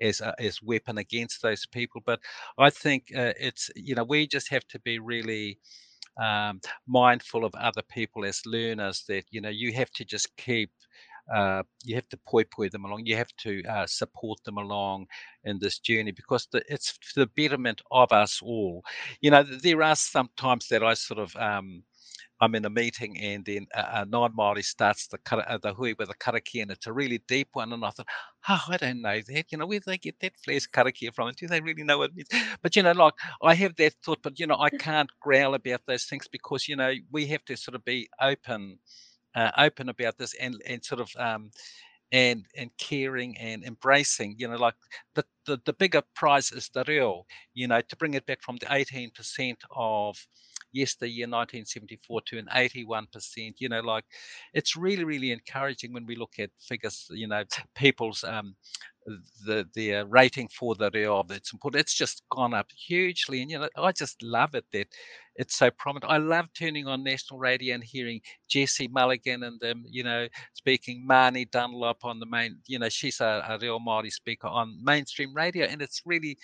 as 0.00 0.20
a, 0.20 0.34
as 0.40 0.62
weapon 0.62 0.98
against 0.98 1.42
those 1.42 1.66
people. 1.66 2.02
But 2.04 2.20
I 2.58 2.70
think 2.70 3.12
uh, 3.16 3.32
it's 3.38 3.70
you 3.76 3.94
know 3.94 4.04
we 4.04 4.26
just 4.26 4.50
have 4.50 4.66
to 4.68 4.80
be 4.80 4.98
really 4.98 5.58
um, 6.20 6.60
mindful 6.86 7.44
of 7.44 7.54
other 7.56 7.82
people 7.82 8.24
as 8.24 8.42
learners. 8.46 9.04
That 9.08 9.24
you 9.30 9.40
know 9.40 9.50
you 9.50 9.72
have 9.74 9.90
to 9.92 10.04
just 10.04 10.36
keep. 10.36 10.70
Uh, 11.34 11.62
you 11.84 11.96
have 11.96 12.08
to 12.08 12.18
poi 12.28 12.44
poi 12.44 12.68
them 12.68 12.84
along. 12.84 13.02
You 13.04 13.16
have 13.16 13.34
to 13.38 13.62
uh, 13.64 13.86
support 13.86 14.38
them 14.44 14.58
along 14.58 15.06
in 15.44 15.58
this 15.58 15.80
journey 15.80 16.12
because 16.12 16.46
the, 16.52 16.62
it's 16.68 16.90
for 17.02 17.20
the 17.20 17.26
betterment 17.36 17.82
of 17.90 18.12
us 18.12 18.40
all. 18.42 18.84
You 19.20 19.32
know, 19.32 19.42
there 19.42 19.82
are 19.82 19.96
some 19.96 20.28
times 20.36 20.68
that 20.68 20.84
I 20.84 20.94
sort 20.94 21.18
of 21.18 21.34
um, 21.36 21.82
I'm 22.40 22.54
in 22.54 22.64
a 22.64 22.70
meeting 22.70 23.18
and 23.18 23.44
then 23.44 23.66
a, 23.74 24.02
a 24.02 24.04
non-Maori 24.06 24.62
starts 24.62 25.08
the 25.08 25.18
uh, 25.32 25.58
the 25.62 25.72
hui 25.72 25.94
with 25.98 26.10
a 26.10 26.14
karakia 26.14 26.62
and 26.62 26.70
it's 26.70 26.86
a 26.86 26.92
really 26.92 27.22
deep 27.28 27.48
one 27.52 27.72
and 27.72 27.84
I 27.84 27.90
thought, 27.90 28.06
oh, 28.48 28.62
I 28.68 28.76
don't 28.76 29.02
know 29.02 29.20
that. 29.28 29.46
You 29.50 29.58
know, 29.58 29.66
where 29.66 29.78
do 29.78 29.84
they 29.86 29.98
get 29.98 30.20
that 30.20 30.32
flash 30.44 30.66
karakia 30.66 31.14
from? 31.14 31.32
Do 31.36 31.46
they 31.46 31.60
really 31.60 31.82
know 31.82 31.98
what 31.98 32.10
it 32.10 32.16
means? 32.16 32.28
But 32.62 32.76
you 32.76 32.82
know, 32.82 32.92
like 32.92 33.14
I 33.42 33.54
have 33.54 33.76
that 33.76 33.94
thought, 34.04 34.18
but 34.22 34.38
you 34.38 34.46
know, 34.46 34.58
I 34.58 34.70
can't 34.78 35.10
growl 35.20 35.54
about 35.54 35.82
those 35.86 36.04
things 36.04 36.28
because 36.28 36.68
you 36.68 36.76
know 36.76 36.92
we 37.10 37.26
have 37.26 37.44
to 37.46 37.56
sort 37.56 37.74
of 37.74 37.84
be 37.84 38.08
open, 38.20 38.78
uh, 39.34 39.50
open 39.58 39.88
about 39.88 40.18
this 40.18 40.34
and 40.34 40.60
and 40.66 40.84
sort 40.84 41.00
of 41.00 41.10
um, 41.18 41.50
and 42.12 42.46
and 42.56 42.70
caring 42.78 43.36
and 43.38 43.64
embracing 43.64 44.34
you 44.38 44.46
know 44.46 44.56
like 44.56 44.74
the, 45.14 45.24
the 45.44 45.60
the 45.64 45.72
bigger 45.72 46.02
prize 46.14 46.52
is 46.52 46.70
the 46.72 46.84
real 46.86 47.26
you 47.54 47.66
know 47.66 47.80
to 47.80 47.96
bring 47.96 48.14
it 48.14 48.24
back 48.26 48.40
from 48.42 48.56
the 48.58 48.72
18% 48.72 49.58
of 49.74 50.16
yesteryear 50.72 51.26
1974 51.26 52.20
to 52.26 52.38
an 52.38 52.48
81%. 52.54 53.54
You 53.58 53.68
know, 53.68 53.80
like 53.80 54.04
it's 54.54 54.76
really, 54.76 55.04
really 55.04 55.32
encouraging 55.32 55.92
when 55.92 56.06
we 56.06 56.16
look 56.16 56.34
at 56.38 56.50
figures, 56.60 57.06
you 57.10 57.26
know, 57.28 57.44
people's 57.74 58.24
um, 58.24 58.54
the 59.44 59.68
the 59.74 60.04
rating 60.08 60.48
for 60.48 60.74
the 60.74 60.90
reo 60.92 61.18
of 61.18 61.30
its 61.30 61.52
important. 61.52 61.80
It's 61.80 61.94
just 61.94 62.22
gone 62.30 62.54
up 62.54 62.66
hugely, 62.76 63.42
and 63.42 63.50
you 63.50 63.58
know 63.58 63.68
I 63.76 63.92
just 63.92 64.22
love 64.22 64.54
it 64.54 64.64
that 64.72 64.88
it's 65.36 65.56
so 65.56 65.70
prominent. 65.70 66.10
I 66.10 66.18
love 66.18 66.46
turning 66.58 66.86
on 66.86 67.04
national 67.04 67.38
radio 67.38 67.74
and 67.74 67.84
hearing 67.84 68.20
Jesse 68.48 68.88
Mulligan 68.88 69.42
and 69.42 69.60
them, 69.60 69.84
you 69.88 70.02
know, 70.02 70.28
speaking 70.54 71.06
Mani 71.06 71.44
Dunlop 71.44 72.04
on 72.04 72.20
the 72.20 72.26
main. 72.26 72.58
You 72.66 72.78
know, 72.78 72.88
she's 72.88 73.20
a, 73.20 73.44
a 73.48 73.58
Reo 73.60 73.78
Māori 73.78 74.12
speaker 74.12 74.48
on 74.48 74.78
mainstream 74.82 75.34
radio, 75.34 75.66
and 75.66 75.82
it's 75.82 76.02
really 76.04 76.36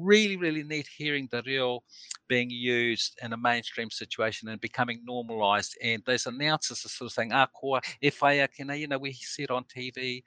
really, 0.00 0.36
really 0.36 0.62
neat 0.62 0.88
hearing 0.96 1.28
the 1.30 1.42
reo 1.46 1.80
being 2.28 2.50
used 2.50 3.18
in 3.22 3.32
a 3.32 3.36
mainstream 3.36 3.90
situation 3.90 4.48
and 4.48 4.60
becoming 4.60 5.02
normalized. 5.04 5.76
And 5.82 6.02
those 6.06 6.26
announcers 6.26 6.84
are 6.84 6.88
sort 6.88 7.06
of 7.10 7.12
saying, 7.12 7.32
ah, 7.32 7.48
koa, 7.54 7.80
e 8.00 8.10
whai 8.20 8.46
you 8.74 8.86
know, 8.88 8.98
we 8.98 9.12
see 9.12 9.42
it 9.42 9.50
on 9.50 9.64
TV. 9.64 10.22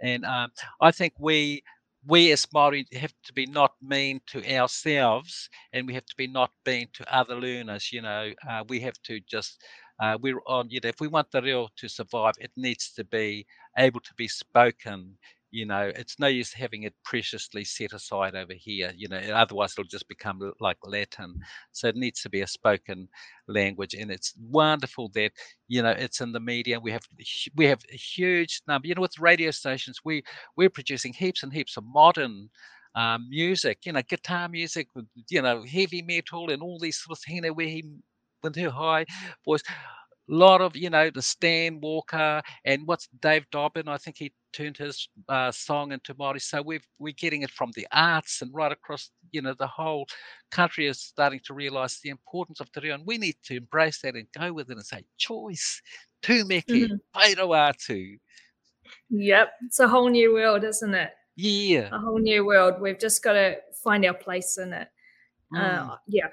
And 0.00 0.24
um, 0.24 0.50
I 0.80 0.90
think 0.90 1.14
we 1.18 1.62
we 2.06 2.32
as 2.32 2.46
Māori 2.46 2.84
have 2.96 3.14
to 3.24 3.32
be 3.32 3.46
not 3.46 3.72
mean 3.80 4.20
to 4.26 4.44
ourselves 4.54 5.48
and 5.72 5.86
we 5.86 5.94
have 5.94 6.04
to 6.06 6.14
be 6.16 6.26
not 6.26 6.50
mean 6.66 6.88
to 6.92 7.14
other 7.14 7.36
learners. 7.36 7.92
You 7.92 8.02
know, 8.02 8.32
uh, 8.48 8.64
we 8.68 8.80
have 8.80 9.00
to 9.04 9.20
just, 9.20 9.62
uh, 10.00 10.18
we're 10.20 10.40
on, 10.46 10.68
you 10.70 10.80
know, 10.82 10.88
if 10.88 11.00
we 11.00 11.08
want 11.08 11.30
the 11.30 11.40
reo 11.40 11.68
to 11.76 11.88
survive, 11.88 12.34
it 12.40 12.50
needs 12.56 12.92
to 12.92 13.04
be 13.04 13.46
able 13.78 14.00
to 14.00 14.14
be 14.16 14.28
spoken 14.28 15.16
you 15.54 15.64
know 15.66 15.92
it's 15.94 16.18
no 16.18 16.26
use 16.26 16.52
having 16.52 16.82
it 16.82 16.94
preciously 17.04 17.64
set 17.64 17.92
aside 17.92 18.34
over 18.34 18.52
here 18.56 18.92
you 18.96 19.08
know 19.08 19.18
otherwise 19.34 19.72
it'll 19.72 19.84
just 19.88 20.08
become 20.08 20.40
like 20.60 20.78
latin. 20.84 21.36
So 21.72 21.88
it 21.88 21.96
needs 21.96 22.20
to 22.22 22.28
be 22.30 22.40
a 22.42 22.46
spoken 22.46 23.08
language 23.48 23.94
and 23.94 24.10
it's 24.10 24.34
wonderful 24.50 25.10
that 25.14 25.30
you 25.68 25.82
know 25.82 25.90
it's 25.90 26.20
in 26.20 26.32
the 26.32 26.40
media. 26.40 26.80
We 26.80 26.90
have 26.92 27.04
we 27.54 27.66
have 27.66 27.82
a 27.92 27.96
huge 27.96 28.62
number 28.68 28.88
you 28.88 28.94
know 28.94 29.02
with 29.02 29.18
radio 29.18 29.50
stations 29.50 30.00
we 30.04 30.24
we're 30.56 30.70
producing 30.70 31.12
heaps 31.12 31.42
and 31.42 31.52
heaps 31.52 31.76
of 31.76 31.84
modern 31.86 32.50
um, 32.96 33.26
music 33.28 33.78
you 33.86 33.92
know 33.92 34.02
guitar 34.08 34.48
music 34.48 34.88
with 34.94 35.06
you 35.28 35.42
know 35.42 35.64
heavy 35.64 36.02
metal 36.02 36.50
and 36.50 36.62
all 36.62 36.78
these 36.80 36.98
sort 36.98 37.18
of 37.18 37.22
things, 37.22 37.36
you 37.36 37.42
know 37.42 37.52
where 37.52 37.66
he 37.68 37.84
with 38.42 38.56
her 38.56 38.70
high 38.70 39.06
voice 39.44 39.62
lot 40.28 40.60
of 40.60 40.76
you 40.76 40.90
know 40.90 41.10
the 41.10 41.22
Stan 41.22 41.80
Walker 41.80 42.42
and 42.64 42.86
what's 42.86 43.08
Dave 43.20 43.44
Dobbin? 43.50 43.88
I 43.88 43.98
think 43.98 44.16
he 44.18 44.32
turned 44.52 44.76
his 44.76 45.08
uh, 45.28 45.50
song 45.50 45.92
into 45.92 46.14
Māori. 46.14 46.40
So 46.40 46.62
we've 46.62 46.86
we're 46.98 47.12
getting 47.12 47.42
it 47.42 47.50
from 47.50 47.70
the 47.74 47.86
arts 47.92 48.40
and 48.42 48.50
right 48.54 48.72
across 48.72 49.10
you 49.32 49.42
know 49.42 49.54
the 49.58 49.66
whole 49.66 50.06
country 50.50 50.86
is 50.86 51.00
starting 51.00 51.40
to 51.44 51.54
realise 51.54 52.00
the 52.00 52.10
importance 52.10 52.60
of 52.60 52.70
te 52.72 52.80
reo, 52.80 52.94
and 52.94 53.06
we 53.06 53.18
need 53.18 53.36
to 53.44 53.56
embrace 53.56 54.00
that 54.02 54.14
and 54.14 54.26
go 54.38 54.52
with 54.52 54.70
it 54.70 54.76
and 54.76 54.86
say 54.86 55.04
choice, 55.18 55.82
tūmeke, 56.22 56.66
mm-hmm. 56.66 56.96
pairo 57.14 57.48
atu. 57.48 58.18
Yep, 59.10 59.52
it's 59.66 59.80
a 59.80 59.88
whole 59.88 60.08
new 60.08 60.32
world, 60.34 60.64
isn't 60.64 60.94
it? 60.94 61.10
Yeah, 61.36 61.88
a 61.92 61.98
whole 61.98 62.18
new 62.18 62.46
world. 62.46 62.80
We've 62.80 62.98
just 62.98 63.22
got 63.22 63.32
to 63.32 63.56
find 63.82 64.04
our 64.06 64.14
place 64.14 64.58
in 64.58 64.72
it. 64.72 64.88
Uh, 65.54 65.60
mm. 65.60 65.90
Uh, 65.90 65.96
yeah, 66.06 66.28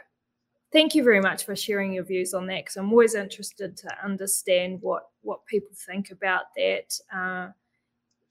thank 0.71 0.95
you 0.95 1.03
very 1.03 1.21
much 1.21 1.45
for 1.45 1.55
sharing 1.55 1.93
your 1.93 2.03
views 2.03 2.33
on 2.33 2.47
that 2.47 2.65
because 2.65 2.77
I'm 2.77 2.91
always 2.91 3.15
interested 3.15 3.77
to 3.77 3.89
understand 4.03 4.79
what 4.81 5.03
what 5.21 5.45
people 5.45 5.71
think 5.87 6.11
about 6.11 6.43
that. 6.57 6.93
Uh, 7.13 7.49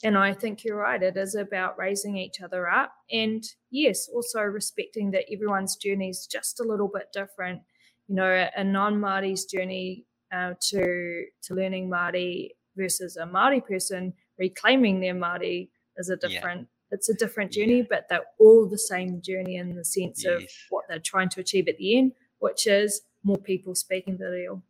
and 0.03 0.17
I 0.17 0.33
think 0.33 0.65
you're 0.65 0.79
right. 0.79 1.03
It 1.03 1.19
is 1.19 1.35
about 1.35 1.79
raising 1.79 2.17
each 2.17 2.41
other 2.41 2.69
up, 2.69 2.93
and 3.13 3.45
yes, 3.71 4.09
also 4.09 4.41
respecting 4.41 5.11
that 5.11 5.27
everyone's 5.31 5.77
journey 5.77 6.09
is 6.09 6.27
just 6.27 6.61
a 6.61 6.65
little 6.65 6.89
bit 6.89 7.09
different. 7.13 7.61
You 8.09 8.17
know, 8.17 8.25
a, 8.25 8.51
a 8.57 8.65
non-Māori's 8.65 9.45
journey 9.45 10.07
uh, 10.33 10.55
to 10.71 11.25
to 11.43 11.55
learning 11.55 11.91
Māori 11.91 12.51
versus 12.77 13.17
a 13.17 13.25
Māori 13.25 13.65
person 13.65 14.15
reclaiming 14.39 15.01
their 15.01 15.15
Māori 15.15 15.69
is 15.97 16.09
a 16.09 16.17
different. 16.17 16.63
Yeah 16.63 16.77
it's 16.93 17.09
a 17.09 17.15
different 17.15 17.53
journey, 17.53 17.79
yeah. 17.79 17.85
but 17.89 18.07
they're 18.09 18.25
all 18.39 18.69
the 18.69 18.79
same 18.79 19.23
journey 19.23 19.57
in 19.57 19.77
the 19.77 19.85
sense 19.85 20.25
yes. 20.25 20.43
of 20.43 20.43
what 20.71 20.85
they're 20.89 20.99
trying 20.99 21.29
to 21.31 21.41
achieve 21.41 21.69
at 21.69 21.77
the 21.77 21.99
end, 21.99 22.13
which 22.41 22.67
is 22.67 23.03
more 23.23 23.39
people 23.39 23.75
speaking 23.75 24.17
the 24.17 24.31
reo. 24.31 24.63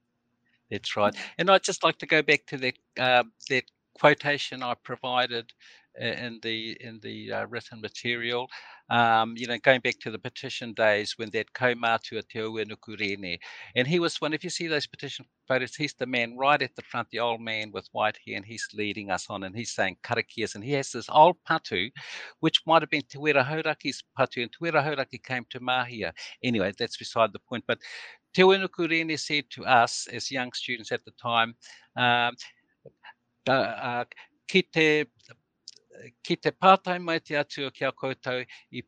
That's 0.70 0.96
right. 0.96 1.14
And 1.38 1.50
I'd 1.50 1.64
just 1.64 1.83
like 1.83 1.98
to 1.98 2.06
go 2.06 2.22
back 2.22 2.46
to 2.46 2.56
that 2.59 2.78
uh, 2.98 3.24
that 3.48 3.64
quotation 3.94 4.62
I 4.62 4.74
provided 4.74 5.52
in 5.98 6.38
the 6.42 6.76
in 6.81 7.00
the 7.03 7.33
uh, 7.33 7.46
written 7.46 7.81
material. 7.81 8.48
Um, 8.88 9.35
you 9.37 9.46
know, 9.46 9.59
going 9.59 9.81
back 9.81 10.00
to 10.00 10.11
the 10.11 10.18
petition 10.18 10.72
days 10.72 11.14
when 11.16 11.31
that 11.31 11.53
kaumātua 11.53 12.26
te 12.29 12.40
Auenuku 12.40 13.38
And 13.76 13.87
he 13.87 14.00
was 14.00 14.20
one, 14.20 14.33
if 14.33 14.42
you 14.42 14.50
see 14.50 14.66
those 14.66 14.87
petition 14.87 15.26
photos, 15.46 15.76
he's 15.76 15.94
the 15.94 16.07
man 16.07 16.37
right 16.37 16.61
at 16.61 16.74
the 16.74 16.83
front, 16.83 17.09
the 17.11 17.20
old 17.20 17.40
man 17.40 17.70
with 17.72 17.88
white 17.92 18.18
hair, 18.26 18.37
and 18.37 18.44
he's 18.44 18.66
leading 18.74 19.11
us 19.11 19.26
on 19.31 19.44
and 19.44 19.55
he's 19.55 19.70
saying 19.72 19.96
karakias. 20.03 20.55
And 20.57 20.64
he 20.64 20.72
has 20.72 20.90
this 20.90 21.09
old 21.09 21.37
patu, 21.48 21.90
which 22.40 22.62
might 22.66 22.83
have 22.83 22.90
been 22.90 23.03
Te 23.09 23.18
Wera 23.18 23.44
Hauraki's 23.44 24.03
patu, 24.18 24.42
and 24.42 24.50
Te 24.50 24.59
Wera 24.61 24.83
Hauraki 24.83 25.22
came 25.22 25.44
to 25.50 25.61
Mahia. 25.61 26.12
Anyway, 26.42 26.72
that's 26.76 26.96
beside 26.96 27.33
the 27.33 27.38
point. 27.38 27.64
But 27.68 27.79
Te 28.35 28.42
Auenuku 28.42 29.18
said 29.18 29.44
to 29.50 29.64
us 29.66 30.09
as 30.12 30.31
young 30.31 30.53
students 30.53 30.90
at 30.90 31.05
the 31.05 31.12
time, 31.12 31.55
um, 31.96 32.35
uh, 33.48 33.53
uh, 33.53 34.05
ki 36.24 36.36
te 36.36 36.50
pātai 36.50 36.98
mai 37.02 37.18
te 37.20 37.36
ki 37.70 37.84
a 37.88 37.92
koutou, 37.92 38.44
i 38.72 38.82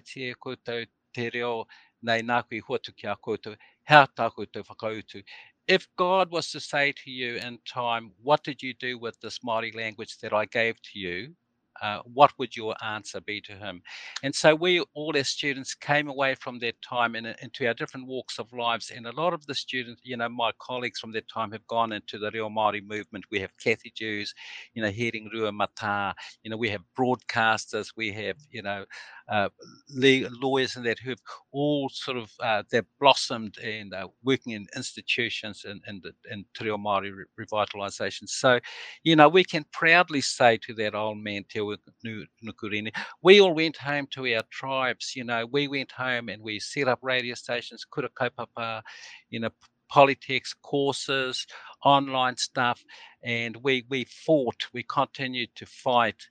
te 0.00 0.32
koutou 0.34 0.86
te 1.14 1.30
reo 1.34 1.66
nei 2.02 2.22
hotu 2.68 2.94
ki 2.96 3.08
a 3.12 3.16
koutou, 3.16 3.56
hea 3.88 4.06
tā 4.16 4.30
koutou 4.34 4.64
whakautu. 4.68 5.22
If 5.68 5.88
God 5.96 6.30
was 6.30 6.50
to 6.52 6.60
say 6.60 6.92
to 6.92 7.10
you 7.10 7.36
in 7.36 7.58
time, 7.66 8.12
what 8.22 8.44
did 8.44 8.62
you 8.62 8.74
do 8.74 8.98
with 8.98 9.18
this 9.20 9.40
Māori 9.40 9.74
language 9.74 10.18
that 10.18 10.32
I 10.32 10.44
gave 10.46 10.80
to 10.82 10.98
you? 10.98 11.34
Uh, 11.82 12.00
what 12.04 12.32
would 12.38 12.56
your 12.56 12.74
answer 12.84 13.20
be 13.20 13.40
to 13.42 13.52
him? 13.52 13.82
And 14.22 14.34
so 14.34 14.54
we, 14.54 14.80
all 14.94 15.16
as 15.16 15.28
students, 15.28 15.74
came 15.74 16.08
away 16.08 16.34
from 16.34 16.58
that 16.60 16.80
time 16.82 17.14
and 17.14 17.34
into 17.42 17.66
our 17.66 17.74
different 17.74 18.06
walks 18.06 18.38
of 18.38 18.52
lives. 18.52 18.90
And 18.94 19.06
a 19.06 19.12
lot 19.12 19.32
of 19.32 19.46
the 19.46 19.54
students, 19.54 20.02
you 20.04 20.16
know, 20.16 20.28
my 20.28 20.52
colleagues 20.60 21.00
from 21.00 21.12
that 21.12 21.28
time 21.28 21.52
have 21.52 21.66
gone 21.66 21.92
into 21.92 22.18
the 22.18 22.30
Reo 22.30 22.48
Māori 22.48 22.86
movement. 22.86 23.24
We 23.30 23.40
have 23.40 23.56
Cathy 23.58 23.92
Dewes, 23.96 24.34
you 24.74 24.82
know, 24.82 24.90
Hering 24.90 25.30
Rua 25.32 25.52
Mata, 25.52 26.14
you 26.42 26.50
know, 26.50 26.56
we 26.56 26.70
have 26.70 26.82
broadcasters, 26.98 27.88
we 27.96 28.12
have, 28.12 28.36
you 28.50 28.62
know, 28.62 28.84
uh, 29.28 29.48
lawyers 29.90 30.76
and 30.76 30.86
that 30.86 30.98
who've 30.98 31.20
all 31.52 31.88
sort 31.88 32.16
of 32.16 32.30
uh, 32.40 32.62
they've 32.70 32.86
blossomed 33.00 33.58
and 33.58 33.92
uh, 33.92 34.06
working 34.22 34.52
in 34.52 34.66
institutions 34.76 35.64
and 35.64 35.80
and, 35.86 36.04
and 36.30 36.44
Te 36.56 36.64
Reo 36.64 36.76
Māori 36.76 37.12
re- 37.12 37.46
revitalisation. 37.46 38.28
So, 38.28 38.60
you 39.02 39.16
know, 39.16 39.28
we 39.28 39.44
can 39.44 39.64
proudly 39.72 40.20
say 40.20 40.58
to 40.58 40.74
that 40.74 40.94
old 40.94 41.18
man 41.18 41.44
Te 41.48 41.60
Nukurine, 41.60 42.94
we 43.22 43.40
all 43.40 43.54
went 43.54 43.76
home 43.76 44.06
to 44.12 44.34
our 44.34 44.42
tribes. 44.50 45.14
You 45.16 45.24
know, 45.24 45.46
we 45.50 45.68
went 45.68 45.92
home 45.92 46.28
and 46.28 46.42
we 46.42 46.60
set 46.60 46.88
up 46.88 47.00
radio 47.02 47.34
stations, 47.34 47.84
kura 47.84 48.08
kaupapa, 48.10 48.82
you 49.30 49.40
know, 49.40 49.50
politics 49.88 50.54
courses, 50.62 51.46
online 51.84 52.36
stuff, 52.36 52.82
and 53.22 53.56
we 53.62 53.84
we 53.88 54.04
fought. 54.04 54.66
We 54.72 54.84
continued 54.84 55.50
to 55.56 55.66
fight 55.66 56.28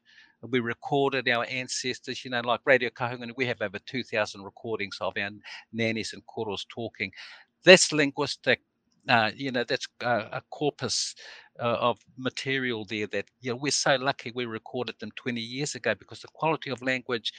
we 0.50 0.60
recorded 0.60 1.28
our 1.30 1.46
ancestors, 1.46 2.24
you 2.24 2.32
know, 2.32 2.42
like 2.42 2.62
Radio 2.66 2.90
Kahungunu, 2.90 3.32
we 3.38 3.46
have 3.46 3.62
over 3.62 3.80
2,000 3.80 4.42
recordings 4.42 4.98
of 5.02 5.14
our 5.18 5.30
nannies 5.74 6.14
and 6.14 6.26
koros 6.26 6.66
talking. 6.68 7.12
That's 7.64 7.92
linguistic, 7.92 8.62
uh, 9.10 9.32
you 9.36 9.52
know, 9.52 9.64
that's 9.64 9.88
uh, 10.04 10.30
a 10.32 10.42
corpus 10.52 11.16
uh, 11.60 11.78
of 11.80 12.00
material 12.18 12.86
there 12.86 13.08
that, 13.08 13.26
you 13.42 13.52
know, 13.52 13.58
we're 13.58 13.72
so 13.72 13.96
lucky 13.96 14.32
we 14.36 14.46
recorded 14.46 14.96
them 15.00 15.12
20 15.16 15.40
years 15.42 15.76
ago 15.76 15.96
because 15.96 16.22
the 16.22 16.28
quality 16.34 16.70
of 16.70 16.82
language 16.82 17.34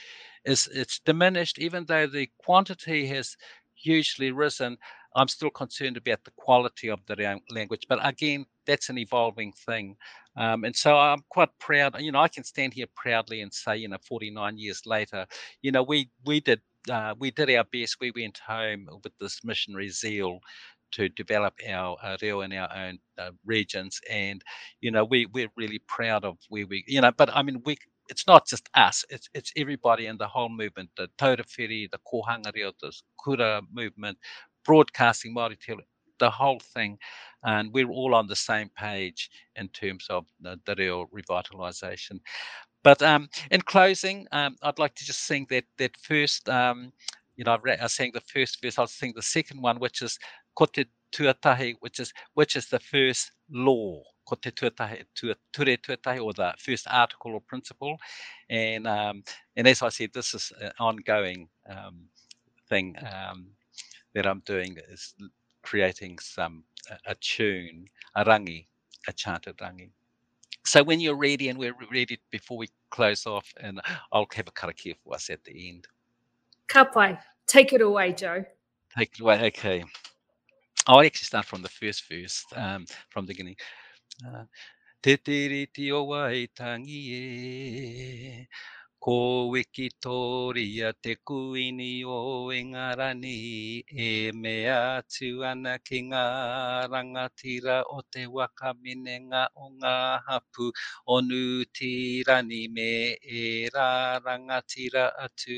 is, 0.45 0.67
it's 0.73 0.99
diminished, 0.99 1.59
even 1.59 1.85
though 1.85 2.07
the 2.07 2.29
quantity 2.39 3.07
has 3.07 3.35
hugely 3.75 4.31
risen. 4.31 4.77
I'm 5.15 5.27
still 5.27 5.49
concerned 5.49 5.97
about 5.97 6.23
the 6.23 6.31
quality 6.37 6.89
of 6.89 6.99
the 7.07 7.39
language. 7.49 7.85
But 7.89 7.99
again, 8.05 8.45
that's 8.67 8.89
an 8.89 8.97
evolving 8.97 9.53
thing. 9.65 9.95
Um, 10.35 10.63
and 10.63 10.75
so 10.75 10.97
I'm 10.97 11.23
quite 11.29 11.49
proud. 11.59 11.99
You 11.99 12.11
know, 12.11 12.19
I 12.19 12.27
can 12.27 12.43
stand 12.43 12.73
here 12.73 12.85
proudly 12.95 13.41
and 13.41 13.51
say, 13.51 13.77
you 13.77 13.87
know, 13.87 13.97
49 14.07 14.57
years 14.57 14.81
later, 14.85 15.25
you 15.61 15.71
know, 15.71 15.83
we 15.83 16.09
we 16.25 16.39
did 16.39 16.61
uh, 16.91 17.15
we 17.17 17.31
did 17.31 17.49
our 17.51 17.65
best. 17.71 17.97
We 17.99 18.11
went 18.15 18.39
home 18.45 18.87
with 19.03 19.13
this 19.19 19.43
missionary 19.43 19.89
zeal 19.89 20.39
to 20.91 21.09
develop 21.09 21.53
our 21.67 21.97
uh, 22.01 22.17
reo 22.21 22.41
in 22.41 22.53
our 22.53 22.69
own 22.75 22.99
uh, 23.17 23.31
regions, 23.45 23.99
and 24.09 24.41
you 24.81 24.91
know, 24.91 25.03
we 25.03 25.25
we're 25.33 25.49
really 25.57 25.81
proud 25.87 26.23
of 26.23 26.37
where 26.49 26.67
we, 26.67 26.83
you 26.87 27.01
know. 27.01 27.11
But 27.17 27.35
I 27.35 27.41
mean, 27.43 27.61
we 27.65 27.77
it's 28.09 28.27
not 28.27 28.47
just 28.47 28.69
us, 28.73 29.03
it's 29.09 29.29
it's 29.33 29.51
everybody 29.57 30.05
in 30.05 30.17
the 30.17 30.27
whole 30.27 30.49
movement, 30.49 30.89
the 30.97 31.09
Taurawhiri, 31.17 31.89
the 31.91 31.99
Kohanga 32.11 32.53
Reo, 32.53 32.71
the 32.81 32.93
Kura 33.23 33.61
movement, 33.71 34.17
broadcasting 34.65 35.35
Māori 35.35 35.57
the 36.19 36.29
whole 36.29 36.59
thing. 36.59 36.97
And 37.43 37.71
we're 37.71 37.89
all 37.89 38.15
on 38.15 38.27
the 38.27 38.35
same 38.35 38.69
page 38.75 39.29
in 39.55 39.69
terms 39.69 40.07
of 40.09 40.25
the, 40.41 40.59
the 40.65 40.75
reo 40.77 41.07
revitalisation. 41.07 42.19
But 42.83 43.01
um, 43.01 43.29
in 43.51 43.61
closing, 43.61 44.27
um, 44.31 44.55
I'd 44.61 44.79
like 44.79 44.95
to 44.95 45.05
just 45.05 45.25
sing 45.25 45.47
that 45.49 45.65
that 45.77 45.95
first, 45.97 46.47
um, 46.49 46.91
you 47.35 47.43
know, 47.43 47.57
I 47.63 47.83
was 47.83 47.93
saying 47.93 48.11
the 48.13 48.21
first 48.21 48.61
verse, 48.61 48.79
I'll 48.79 48.87
sing 48.87 49.13
the 49.15 49.21
second 49.21 49.61
one, 49.61 49.79
which 49.79 50.01
is 50.01 50.17
Kote 50.55 50.85
Tuatahi, 51.11 51.75
which 51.79 51.99
is 51.99 52.13
which 52.33 52.55
is 52.55 52.67
the 52.67 52.79
first 52.79 53.31
law. 53.51 54.01
Kote 54.27 54.41
Tuatahi, 54.41 55.03
Ture 55.15 55.35
Tuatahi, 55.53 56.23
or 56.23 56.33
the 56.33 56.53
first 56.57 56.87
article 56.89 57.33
or 57.33 57.41
principle. 57.41 57.97
And 58.49 58.87
um, 58.87 59.23
and 59.55 59.67
as 59.67 59.81
I 59.81 59.89
said, 59.89 60.11
this 60.13 60.33
is 60.33 60.51
an 60.61 60.71
ongoing 60.79 61.49
um, 61.69 62.05
thing. 62.69 62.95
Um, 62.99 63.51
that 64.17 64.25
I'm 64.25 64.41
doing 64.45 64.75
is 64.89 65.13
creating 65.67 66.17
some 66.19 66.63
a, 66.89 67.11
a 67.11 67.15
tune, 67.15 67.85
a 68.15 68.23
rangi, 68.23 68.65
a 69.07 69.13
chanted 69.13 69.57
rangi. 69.57 69.89
So 70.65 70.83
when 70.83 70.99
you're 70.99 71.17
ready, 71.17 71.49
and 71.49 71.59
we're 71.59 71.75
ready 71.91 72.19
before 72.31 72.57
we 72.57 72.67
close 72.89 73.25
off, 73.25 73.47
and 73.59 73.81
I'll 74.11 74.27
have 74.33 74.47
a 74.47 74.51
karakia 74.51 74.95
for 75.03 75.15
us 75.15 75.29
at 75.29 75.43
the 75.43 75.69
end. 75.69 75.87
Kapai, 76.69 77.19
take 77.47 77.73
it 77.73 77.81
away, 77.81 78.13
Joe. 78.13 78.45
Take 78.97 79.11
it 79.15 79.21
away. 79.21 79.47
Okay. 79.47 79.83
I'll 80.87 81.01
actually 81.01 81.25
start 81.25 81.45
from 81.45 81.61
the 81.61 81.69
first 81.69 82.07
verse, 82.09 82.45
um, 82.55 82.85
from 83.09 83.25
the 83.25 83.33
beginning. 83.33 83.57
Uh, 84.25 84.43
Te 85.03 85.15
te 85.17 85.47
riti 85.47 85.91
o 85.91 86.03
wai 86.03 86.47
tangi 86.55 87.01
e, 87.13 88.47
Ko 89.03 89.47
wiki 89.53 89.87
toria 90.03 90.89
te 91.03 91.13
kuini 91.27 92.03
o 92.05 92.49
ingarani 92.51 93.37
e 94.05 94.31
mea 94.41 94.77
atu 94.97 95.29
ana 95.49 95.73
ki 95.87 95.99
ngā 96.09 96.23
rangatira 96.91 97.77
o 97.97 98.01
te 98.11 98.23
waka 98.35 98.73
minenga 98.81 99.43
o 99.63 99.69
ngā 99.81 99.97
hapu. 100.27 100.65
O 101.13 101.21
nu 101.29 101.43
tirani 101.77 102.63
me 102.75 102.91
e 103.41 103.69
rā 103.75 103.89
rangatira 104.25 105.05
atu 105.25 105.57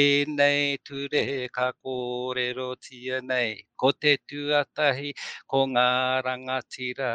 e 0.00 0.24
nei 0.38 0.78
ture 0.86 1.48
ka 1.56 1.66
kōrero 1.84 2.68
tia 2.84 3.20
nei. 3.30 3.50
Ko 3.80 3.88
te 4.02 4.12
tuatahi 4.28 5.10
ko 5.50 5.60
ngā 5.74 5.88
rangatira 6.26 7.10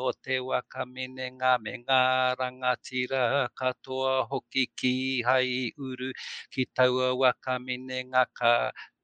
o 0.00 0.10
te 0.24 0.38
wakamine 0.48 1.26
ngā 1.36 1.52
me 1.64 1.74
ngā 1.84 2.00
rangatira 2.40 3.22
katoa 3.60 4.14
hoki 4.30 4.64
ki 4.80 4.94
hai 5.28 5.72
uru 5.88 6.10
ki 6.52 6.64
taua 6.76 7.08
wakamine 7.22 7.98
ngā 8.12 8.24
ka 8.40 8.52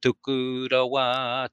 tukura 0.02 0.80
wā 0.94 1.06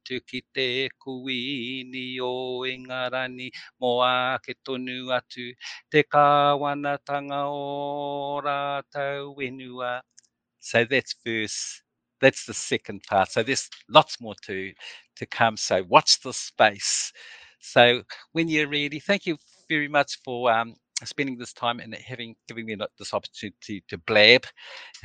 tu 0.05 0.19
ki 0.29 0.41
te 0.55 0.67
kuini 1.03 2.05
o 2.23 2.33
ingarani 2.75 3.49
mo 3.81 3.91
a 4.01 4.39
ke 4.45 4.55
tonu 4.63 5.11
atu 5.17 5.47
te 5.91 6.03
kāwanatanga 6.15 7.41
o 7.51 8.39
rātau 8.47 9.35
wenua 9.37 9.91
so 10.59 10.85
that's 10.85 11.15
verse. 11.25 11.81
That's 12.21 12.45
the 12.45 12.53
second 12.53 13.03
part. 13.09 13.31
So 13.31 13.43
there's 13.43 13.69
lots 13.89 14.19
more 14.19 14.35
to 14.45 14.73
to 15.15 15.25
come. 15.25 15.57
So 15.57 15.83
watch 15.87 16.19
the 16.21 16.33
space. 16.33 17.11
So 17.61 18.03
when 18.33 18.49
you're 18.49 18.69
ready, 18.69 18.99
thank 18.99 19.25
you 19.25 19.37
very 19.69 19.87
much 19.87 20.19
for 20.23 20.51
um, 20.51 20.75
spending 21.03 21.37
this 21.37 21.53
time 21.53 21.79
and 21.79 21.93
having 21.95 22.35
giving 22.47 22.65
me 22.65 22.75
this 22.97 23.13
opportunity 23.13 23.83
to 23.87 23.97
blab, 23.99 24.45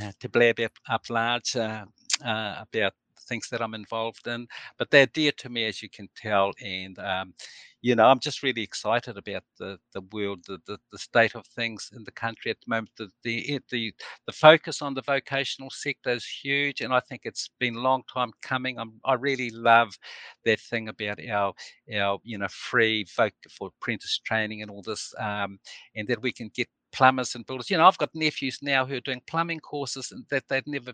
uh, 0.02 0.12
to 0.20 0.28
blab 0.28 0.60
up, 0.60 0.72
up 0.88 1.02
large 1.08 1.56
uh, 1.56 1.84
uh, 2.24 2.64
about 2.72 2.92
things 3.24 3.48
that 3.50 3.62
I'm 3.62 3.74
involved 3.74 4.26
in. 4.26 4.46
But 4.78 4.90
they're 4.90 5.06
dear 5.06 5.32
to 5.32 5.48
me, 5.48 5.64
as 5.66 5.82
you 5.82 5.88
can 5.88 6.08
tell, 6.16 6.52
and 6.62 6.98
um, 6.98 7.34
you 7.82 7.94
know, 7.94 8.06
I'm 8.06 8.18
just 8.18 8.42
really 8.42 8.62
excited 8.62 9.18
about 9.18 9.42
the 9.58 9.78
the 9.92 10.00
world, 10.12 10.40
the, 10.46 10.58
the, 10.66 10.78
the 10.90 10.98
state 10.98 11.34
of 11.34 11.46
things 11.48 11.90
in 11.94 12.02
the 12.04 12.12
country 12.12 12.50
at 12.50 12.56
the 12.60 12.70
moment. 12.70 12.90
The, 12.96 13.10
the 13.22 13.60
the 13.70 13.92
the 14.26 14.32
focus 14.32 14.80
on 14.80 14.94
the 14.94 15.02
vocational 15.02 15.70
sector 15.70 16.10
is 16.10 16.24
huge, 16.24 16.80
and 16.80 16.94
I 16.94 17.00
think 17.00 17.22
it's 17.24 17.50
been 17.60 17.76
a 17.76 17.80
long 17.80 18.02
time 18.12 18.30
coming. 18.40 18.78
I'm, 18.78 18.94
I 19.04 19.14
really 19.14 19.50
love 19.50 19.98
that 20.46 20.60
thing 20.60 20.88
about 20.88 21.18
our 21.28 21.52
our 21.94 22.18
you 22.24 22.38
know 22.38 22.48
free 22.48 23.04
voc 23.04 23.32
for 23.50 23.68
apprentice 23.68 24.18
training 24.24 24.62
and 24.62 24.70
all 24.70 24.82
this, 24.82 25.12
um, 25.18 25.58
and 25.94 26.08
that 26.08 26.22
we 26.22 26.32
can 26.32 26.50
get 26.54 26.68
plumbers 26.92 27.34
and 27.34 27.44
builders. 27.46 27.68
You 27.68 27.76
know, 27.76 27.86
I've 27.86 27.98
got 27.98 28.14
nephews 28.14 28.60
now 28.62 28.86
who 28.86 28.94
are 28.96 29.00
doing 29.00 29.20
plumbing 29.26 29.60
courses 29.60 30.12
that 30.30 30.44
they'd 30.48 30.66
never 30.66 30.92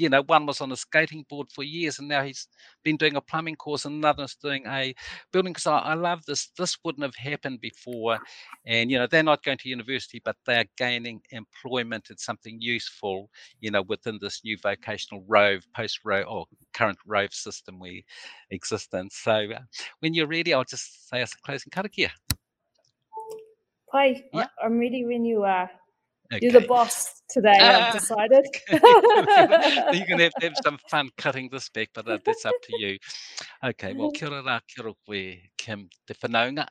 you 0.00 0.08
know, 0.08 0.22
one 0.22 0.46
was 0.46 0.60
on 0.60 0.72
a 0.72 0.76
skating 0.76 1.24
board 1.28 1.48
for 1.52 1.62
years, 1.62 1.98
and 1.98 2.08
now 2.08 2.22
he's 2.22 2.48
been 2.82 2.96
doing 2.96 3.16
a 3.16 3.20
plumbing 3.20 3.56
course, 3.56 3.84
and 3.84 3.96
another's 3.96 4.34
doing 4.34 4.64
a 4.66 4.94
building. 5.32 5.52
Because 5.52 5.66
I, 5.66 5.78
I, 5.78 5.94
love 5.94 6.24
this. 6.24 6.48
This 6.58 6.78
wouldn't 6.84 7.04
have 7.04 7.14
happened 7.14 7.60
before, 7.60 8.18
and 8.66 8.90
you 8.90 8.98
know, 8.98 9.06
they're 9.06 9.22
not 9.22 9.42
going 9.42 9.58
to 9.58 9.68
university, 9.68 10.20
but 10.24 10.36
they're 10.46 10.64
gaining 10.76 11.20
employment. 11.30 12.08
It's 12.10 12.24
something 12.24 12.56
useful, 12.60 13.30
you 13.60 13.70
know, 13.70 13.82
within 13.82 14.18
this 14.20 14.40
new 14.44 14.56
vocational 14.62 15.24
Rove, 15.28 15.62
post 15.76 16.00
Rove, 16.04 16.26
or 16.28 16.46
current 16.72 16.98
Rove 17.06 17.34
system 17.34 17.78
we 17.78 18.04
exist 18.50 18.94
in. 18.94 19.10
So, 19.10 19.32
uh, 19.32 19.60
when 20.00 20.14
you're 20.14 20.26
ready, 20.26 20.54
I'll 20.54 20.64
just 20.64 21.08
say 21.08 21.22
us 21.22 21.34
a 21.34 21.40
closing 21.46 21.70
karakia. 21.70 22.10
Hi, 23.92 24.24
yeah. 24.32 24.46
I'm 24.62 24.78
ready 24.78 25.04
when 25.04 25.24
you 25.24 25.42
are. 25.42 25.68
Okay. 26.32 26.46
You're 26.46 26.60
the 26.60 26.66
boss 26.66 27.22
today, 27.28 27.58
I've 27.58 27.92
decided. 27.92 28.46
You're 28.70 30.06
going 30.06 30.18
to 30.18 30.24
have 30.24 30.32
to 30.38 30.46
have 30.46 30.56
some 30.62 30.78
fun 30.88 31.10
cutting 31.16 31.48
this 31.50 31.68
back, 31.70 31.88
but 31.92 32.06
uh, 32.06 32.18
that's 32.24 32.46
up 32.46 32.54
to 32.62 32.78
you. 32.78 32.98
Okay, 33.64 33.94
well, 33.94 34.12
kia 34.12 34.28
ora 34.28 34.42
rā, 34.42 34.60
kia 34.68 34.84
ora 34.84 34.94
koe, 35.04 35.40
Kim 35.58 35.88
te 36.06 36.14
whanaunga. 36.14 36.68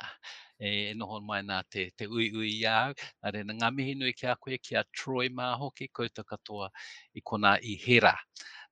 e 0.60 0.94
noho 0.94 1.22
mai 1.24 1.40
nā 1.42 1.62
te, 1.72 1.86
te 1.96 2.06
ui 2.12 2.30
ui 2.36 2.52
au. 2.68 2.94
Nā 3.24 3.32
re, 3.34 3.44
ngā 3.48 3.70
mihi 3.76 3.96
nui 3.96 4.14
ki 4.14 4.28
a 4.28 4.36
koe 4.36 4.58
ki 4.60 4.76
a 4.76 4.84
Troy 4.92 5.30
koutou 5.30 6.24
katoa 6.28 6.70
i 7.16 7.22
kona 7.22 7.58
i 7.64 7.76
hera. 7.76 8.14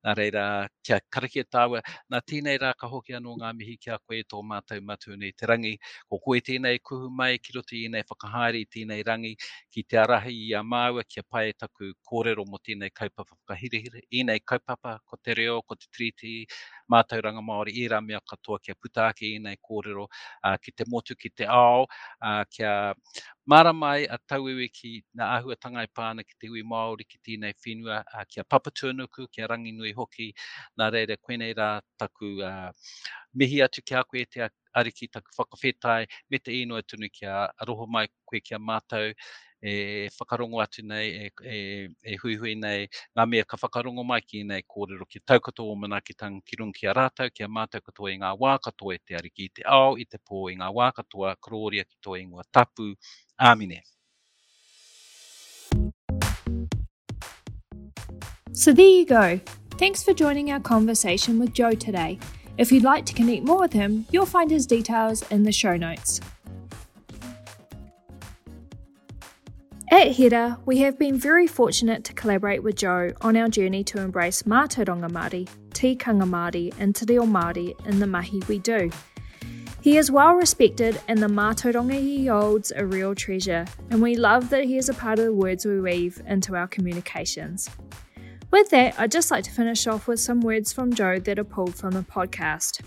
Nā 0.08 0.14
reira, 0.16 0.44
kia 0.88 1.02
karakia 1.12 1.44
tāua, 1.52 1.82
nā 2.08 2.22
tēnei 2.24 2.56
rā 2.62 2.70
ka 2.80 2.88
hoki 2.88 3.16
anō 3.18 3.34
ngā 3.42 3.50
mihi 3.60 3.74
kia 3.82 3.98
koe 4.08 4.22
tō 4.32 4.40
mātou 4.52 4.80
matu 4.88 5.18
nei 5.20 5.34
te 5.36 5.50
rangi. 5.52 5.74
Ko 6.08 6.20
koe 6.24 6.40
tēnei 6.40 6.80
kuhu 6.80 7.10
mai 7.12 7.34
ki 7.44 7.56
roto 7.58 7.76
i 7.76 7.90
nei 7.92 8.06
whakahaere 8.08 8.62
i 8.62 8.70
tēnei 8.76 9.04
rangi 9.10 9.34
ki 9.74 9.84
te 9.84 10.00
arahi 10.00 10.36
i 10.46 10.54
a 10.56 10.62
māua 10.64 11.04
kia 11.10 11.26
pae 11.28 11.52
taku 11.60 11.92
kōrero 12.08 12.46
mo 12.48 12.60
tēnei 12.64 12.94
kaupapa 12.96 13.36
whakahirehire. 13.36 14.06
I 14.16 14.24
nei 14.30 14.40
kaupapa, 14.40 14.96
ko 15.06 15.20
te 15.22 15.36
reo, 15.36 15.60
ko 15.68 15.76
te 15.76 15.92
triti, 15.92 16.38
mātou 16.92 17.22
ranga 17.24 17.44
Māori 17.44 17.76
i 17.82 17.88
rā 17.92 18.00
mea 18.04 18.22
katoa 18.32 18.62
kia 18.64 18.76
putaaki 18.80 19.34
i 19.36 19.40
nei 19.44 19.60
kōrero, 19.60 20.08
uh, 20.08 20.56
ki 20.64 20.72
te 20.72 20.88
motu, 20.88 21.16
ki 21.20 21.34
te 21.36 21.52
ao, 21.52 21.84
uh, 22.24 22.44
kia 22.50 22.94
Mara 23.48 23.72
mai 23.74 24.04
a 24.12 24.18
tauewe 24.28 24.68
ki 24.78 24.90
na 25.16 25.26
āhuatanga 25.38 25.86
i 25.86 25.88
pāna 26.00 26.24
ki 26.28 26.34
te 26.40 26.50
ui 26.52 26.64
Māori 26.68 27.06
ki 27.08 27.20
tēnei 27.24 27.56
whenua, 27.64 28.02
uh, 28.04 28.26
kia 28.28 28.44
papatuanuku, 28.44 29.28
kia 29.32 29.48
rangi 29.48 29.72
nui 29.72 29.94
hoki, 29.96 30.34
nā 30.80 30.90
reira 30.92 31.16
koenei 31.16 31.56
rā 31.56 31.70
taku 31.98 32.34
uh, 32.44 32.74
mihi 33.40 33.62
atu 33.64 33.80
ki 33.88 33.96
a 33.96 34.04
koe 34.04 34.26
te 34.28 34.50
ariki 34.76 35.08
taku 35.08 35.32
whakawhetai, 35.40 36.10
me 36.30 36.40
te 36.44 36.58
inoa 36.60 36.84
tunu 36.84 37.08
kia 37.08 37.46
roho 37.70 37.88
mai 37.88 38.10
koe 38.28 38.42
kia 38.44 38.60
mātou, 38.60 39.14
e 39.64 40.10
whakarongo 40.18 40.60
atu 40.62 40.84
nei, 40.84 41.08
e, 41.28 41.32
e, 41.48 41.62
e 42.04 42.18
hui 42.22 42.36
hui 42.42 42.54
nei, 42.60 42.90
ngā 43.16 43.26
mea 43.32 43.46
ka 43.48 43.58
whakarongo 43.64 44.04
mai 44.06 44.20
ki 44.28 44.44
nei 44.52 44.66
kōrero 44.76 45.08
ki 45.10 45.24
taukato 45.26 45.66
o 45.72 45.76
mana 45.76 46.02
ki 46.04 46.14
tang 46.20 46.42
ki 46.46 46.60
rungi 46.60 46.92
a 46.92 46.94
rātau, 47.00 47.32
ki 47.34 47.48
a 47.48 47.50
mātou 47.50 47.82
katoa 47.88 48.12
i 48.12 48.20
ngā 48.22 48.36
wā 48.44 48.58
katoa 48.68 49.00
e 49.00 49.02
te 49.08 49.16
ariki 49.22 49.48
i 49.48 49.54
te 49.60 49.66
ao, 49.80 49.96
i 49.98 50.06
te 50.06 50.20
pō 50.20 50.44
i 50.54 50.60
ngā 50.60 50.70
wā 50.82 50.92
katoa, 51.00 51.34
kororia 51.42 51.88
ki 51.88 51.98
toa 52.04 52.20
i 52.22 52.28
ngā 52.28 52.46
tapu, 52.54 52.92
So 58.54 58.74
there 58.74 58.88
you 58.88 59.06
go. 59.06 59.40
Thanks 59.78 60.04
for 60.04 60.14
joining 60.14 60.52
our 60.52 60.60
conversation 60.60 61.38
with 61.38 61.54
Joe 61.54 61.74
today. 61.74 62.18
If 62.58 62.72
you'd 62.72 62.84
like 62.84 63.06
to 63.06 63.14
connect 63.14 63.44
more 63.44 63.60
with 63.60 63.74
him, 63.74 64.08
you'll 64.10 64.26
find 64.26 64.50
his 64.50 64.66
details 64.66 65.22
in 65.30 65.44
the 65.44 65.52
show 65.52 65.78
notes. 65.78 66.20
At 69.92 70.14
HERA, 70.14 70.60
we 70.66 70.80
have 70.80 70.98
been 70.98 71.18
very 71.18 71.46
fortunate 71.48 72.04
to 72.06 72.14
collaborate 72.14 72.64
with 72.64 72.76
Joe 72.76 73.12
on 73.22 73.38
our 73.38 73.48
journey 73.48 73.84
to 73.86 74.02
embrace 74.02 74.44
Mātauranga 74.44 75.10
Māori, 75.10 75.48
Tikanga 75.70 76.28
Māori, 76.28 76.74
and 76.80 76.96
Te 76.96 77.06
Reo 77.08 77.24
Māori 77.24 77.74
in 77.86 78.00
the 78.00 78.08
mahi 78.08 78.42
we 78.48 78.60
do. 78.60 78.90
He 79.82 79.98
is 79.98 80.12
well 80.12 80.34
respected, 80.34 81.00
and 81.08 81.20
the 81.20 81.28
Mātauranga 81.28 82.00
he 82.00 82.28
holds 82.28 82.72
a 82.76 82.86
real 82.86 83.16
treasure, 83.16 83.66
and 83.90 84.02
we 84.02 84.16
love 84.16 84.50
that 84.50 84.66
he 84.66 84.78
is 84.78 84.90
a 84.90 84.94
part 84.94 85.20
of 85.20 85.26
the 85.26 85.34
words 85.34 85.66
we 85.66 85.80
weave 85.80 86.22
into 86.28 86.56
our 86.56 86.68
communications. 86.68 87.70
With 88.52 88.70
that, 88.72 89.00
I'd 89.00 89.12
just 89.12 89.30
like 89.30 89.44
to 89.44 89.52
finish 89.52 89.88
off 89.88 90.08
with 90.08 90.20
some 90.20 90.42
words 90.42 90.74
from 90.74 90.94
Joe 90.94 91.20
that 91.20 91.40
are 91.40 91.44
pulled 91.44 91.76
from 91.76 91.92
the 91.92 92.02
podcast. 92.02 92.82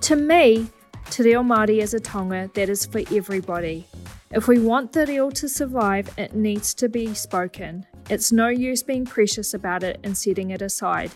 To 0.00 0.16
me, 0.16 0.68
Te 1.10 1.22
Reo 1.22 1.42
Māori 1.42 1.80
is 1.82 1.94
a 1.94 1.98
taonga 1.98 2.52
that 2.54 2.68
is 2.68 2.86
for 2.86 3.02
everybody. 3.10 3.86
If 4.30 4.46
we 4.46 4.58
want 4.58 4.92
the 4.92 5.06
reo 5.06 5.30
to 5.30 5.48
survive, 5.48 6.10
it 6.18 6.34
needs 6.34 6.74
to 6.74 6.88
be 6.88 7.14
spoken. 7.14 7.86
It's 8.10 8.30
no 8.30 8.48
use 8.48 8.82
being 8.82 9.06
precious 9.06 9.54
about 9.54 9.82
it 9.82 9.98
and 10.04 10.16
setting 10.16 10.50
it 10.50 10.60
aside. 10.60 11.10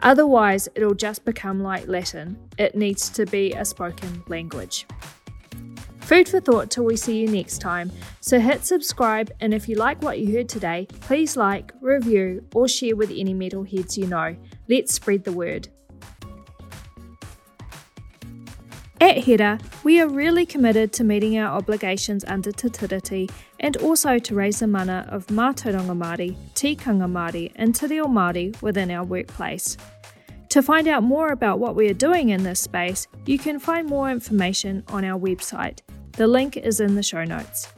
Otherwise, 0.00 0.68
it'll 0.74 0.94
just 0.94 1.24
become 1.24 1.62
like 1.62 1.86
Latin. 1.88 2.36
It 2.58 2.74
needs 2.74 3.08
to 3.10 3.26
be 3.26 3.52
a 3.52 3.64
spoken 3.64 4.22
language. 4.28 4.86
Food 6.00 6.28
for 6.28 6.40
thought 6.40 6.70
till 6.70 6.84
we 6.84 6.96
see 6.96 7.18
you 7.18 7.28
next 7.28 7.58
time. 7.58 7.90
So 8.20 8.38
hit 8.38 8.64
subscribe, 8.64 9.32
and 9.40 9.54
if 9.54 9.68
you 9.68 9.76
like 9.76 10.02
what 10.02 10.18
you 10.18 10.34
heard 10.34 10.50
today, 10.50 10.86
please 11.00 11.34
like, 11.34 11.72
review, 11.80 12.44
or 12.54 12.68
share 12.68 12.94
with 12.94 13.10
any 13.10 13.34
metalheads 13.34 13.96
you 13.96 14.06
know. 14.06 14.36
Let's 14.68 14.92
spread 14.92 15.24
the 15.24 15.32
word. 15.32 15.68
At 19.00 19.18
HERA, 19.18 19.58
we 19.82 20.00
are 20.00 20.08
really 20.08 20.46
committed 20.46 20.92
to 20.94 21.04
meeting 21.04 21.38
our 21.38 21.56
obligations 21.56 22.24
under 22.26 22.52
Te 22.52 23.28
and 23.64 23.78
also 23.78 24.18
to 24.18 24.34
raise 24.34 24.58
the 24.60 24.66
mana 24.66 25.06
of 25.08 25.26
Mātauranga 25.28 25.96
Māori, 25.96 26.36
Tikanga 26.54 27.10
Māori 27.10 27.50
and 27.56 27.74
Te 27.74 27.86
Reo 27.86 28.04
Māori 28.04 28.60
within 28.60 28.90
our 28.90 29.02
workplace. 29.02 29.78
To 30.50 30.60
find 30.62 30.86
out 30.86 31.02
more 31.02 31.32
about 31.32 31.58
what 31.58 31.74
we 31.74 31.88
are 31.88 31.94
doing 31.94 32.28
in 32.28 32.42
this 32.42 32.60
space, 32.60 33.08
you 33.24 33.38
can 33.38 33.58
find 33.58 33.88
more 33.88 34.10
information 34.10 34.84
on 34.88 35.02
our 35.02 35.18
website. 35.18 35.78
The 36.12 36.26
link 36.26 36.58
is 36.58 36.78
in 36.78 36.94
the 36.94 37.02
show 37.02 37.24
notes. 37.24 37.72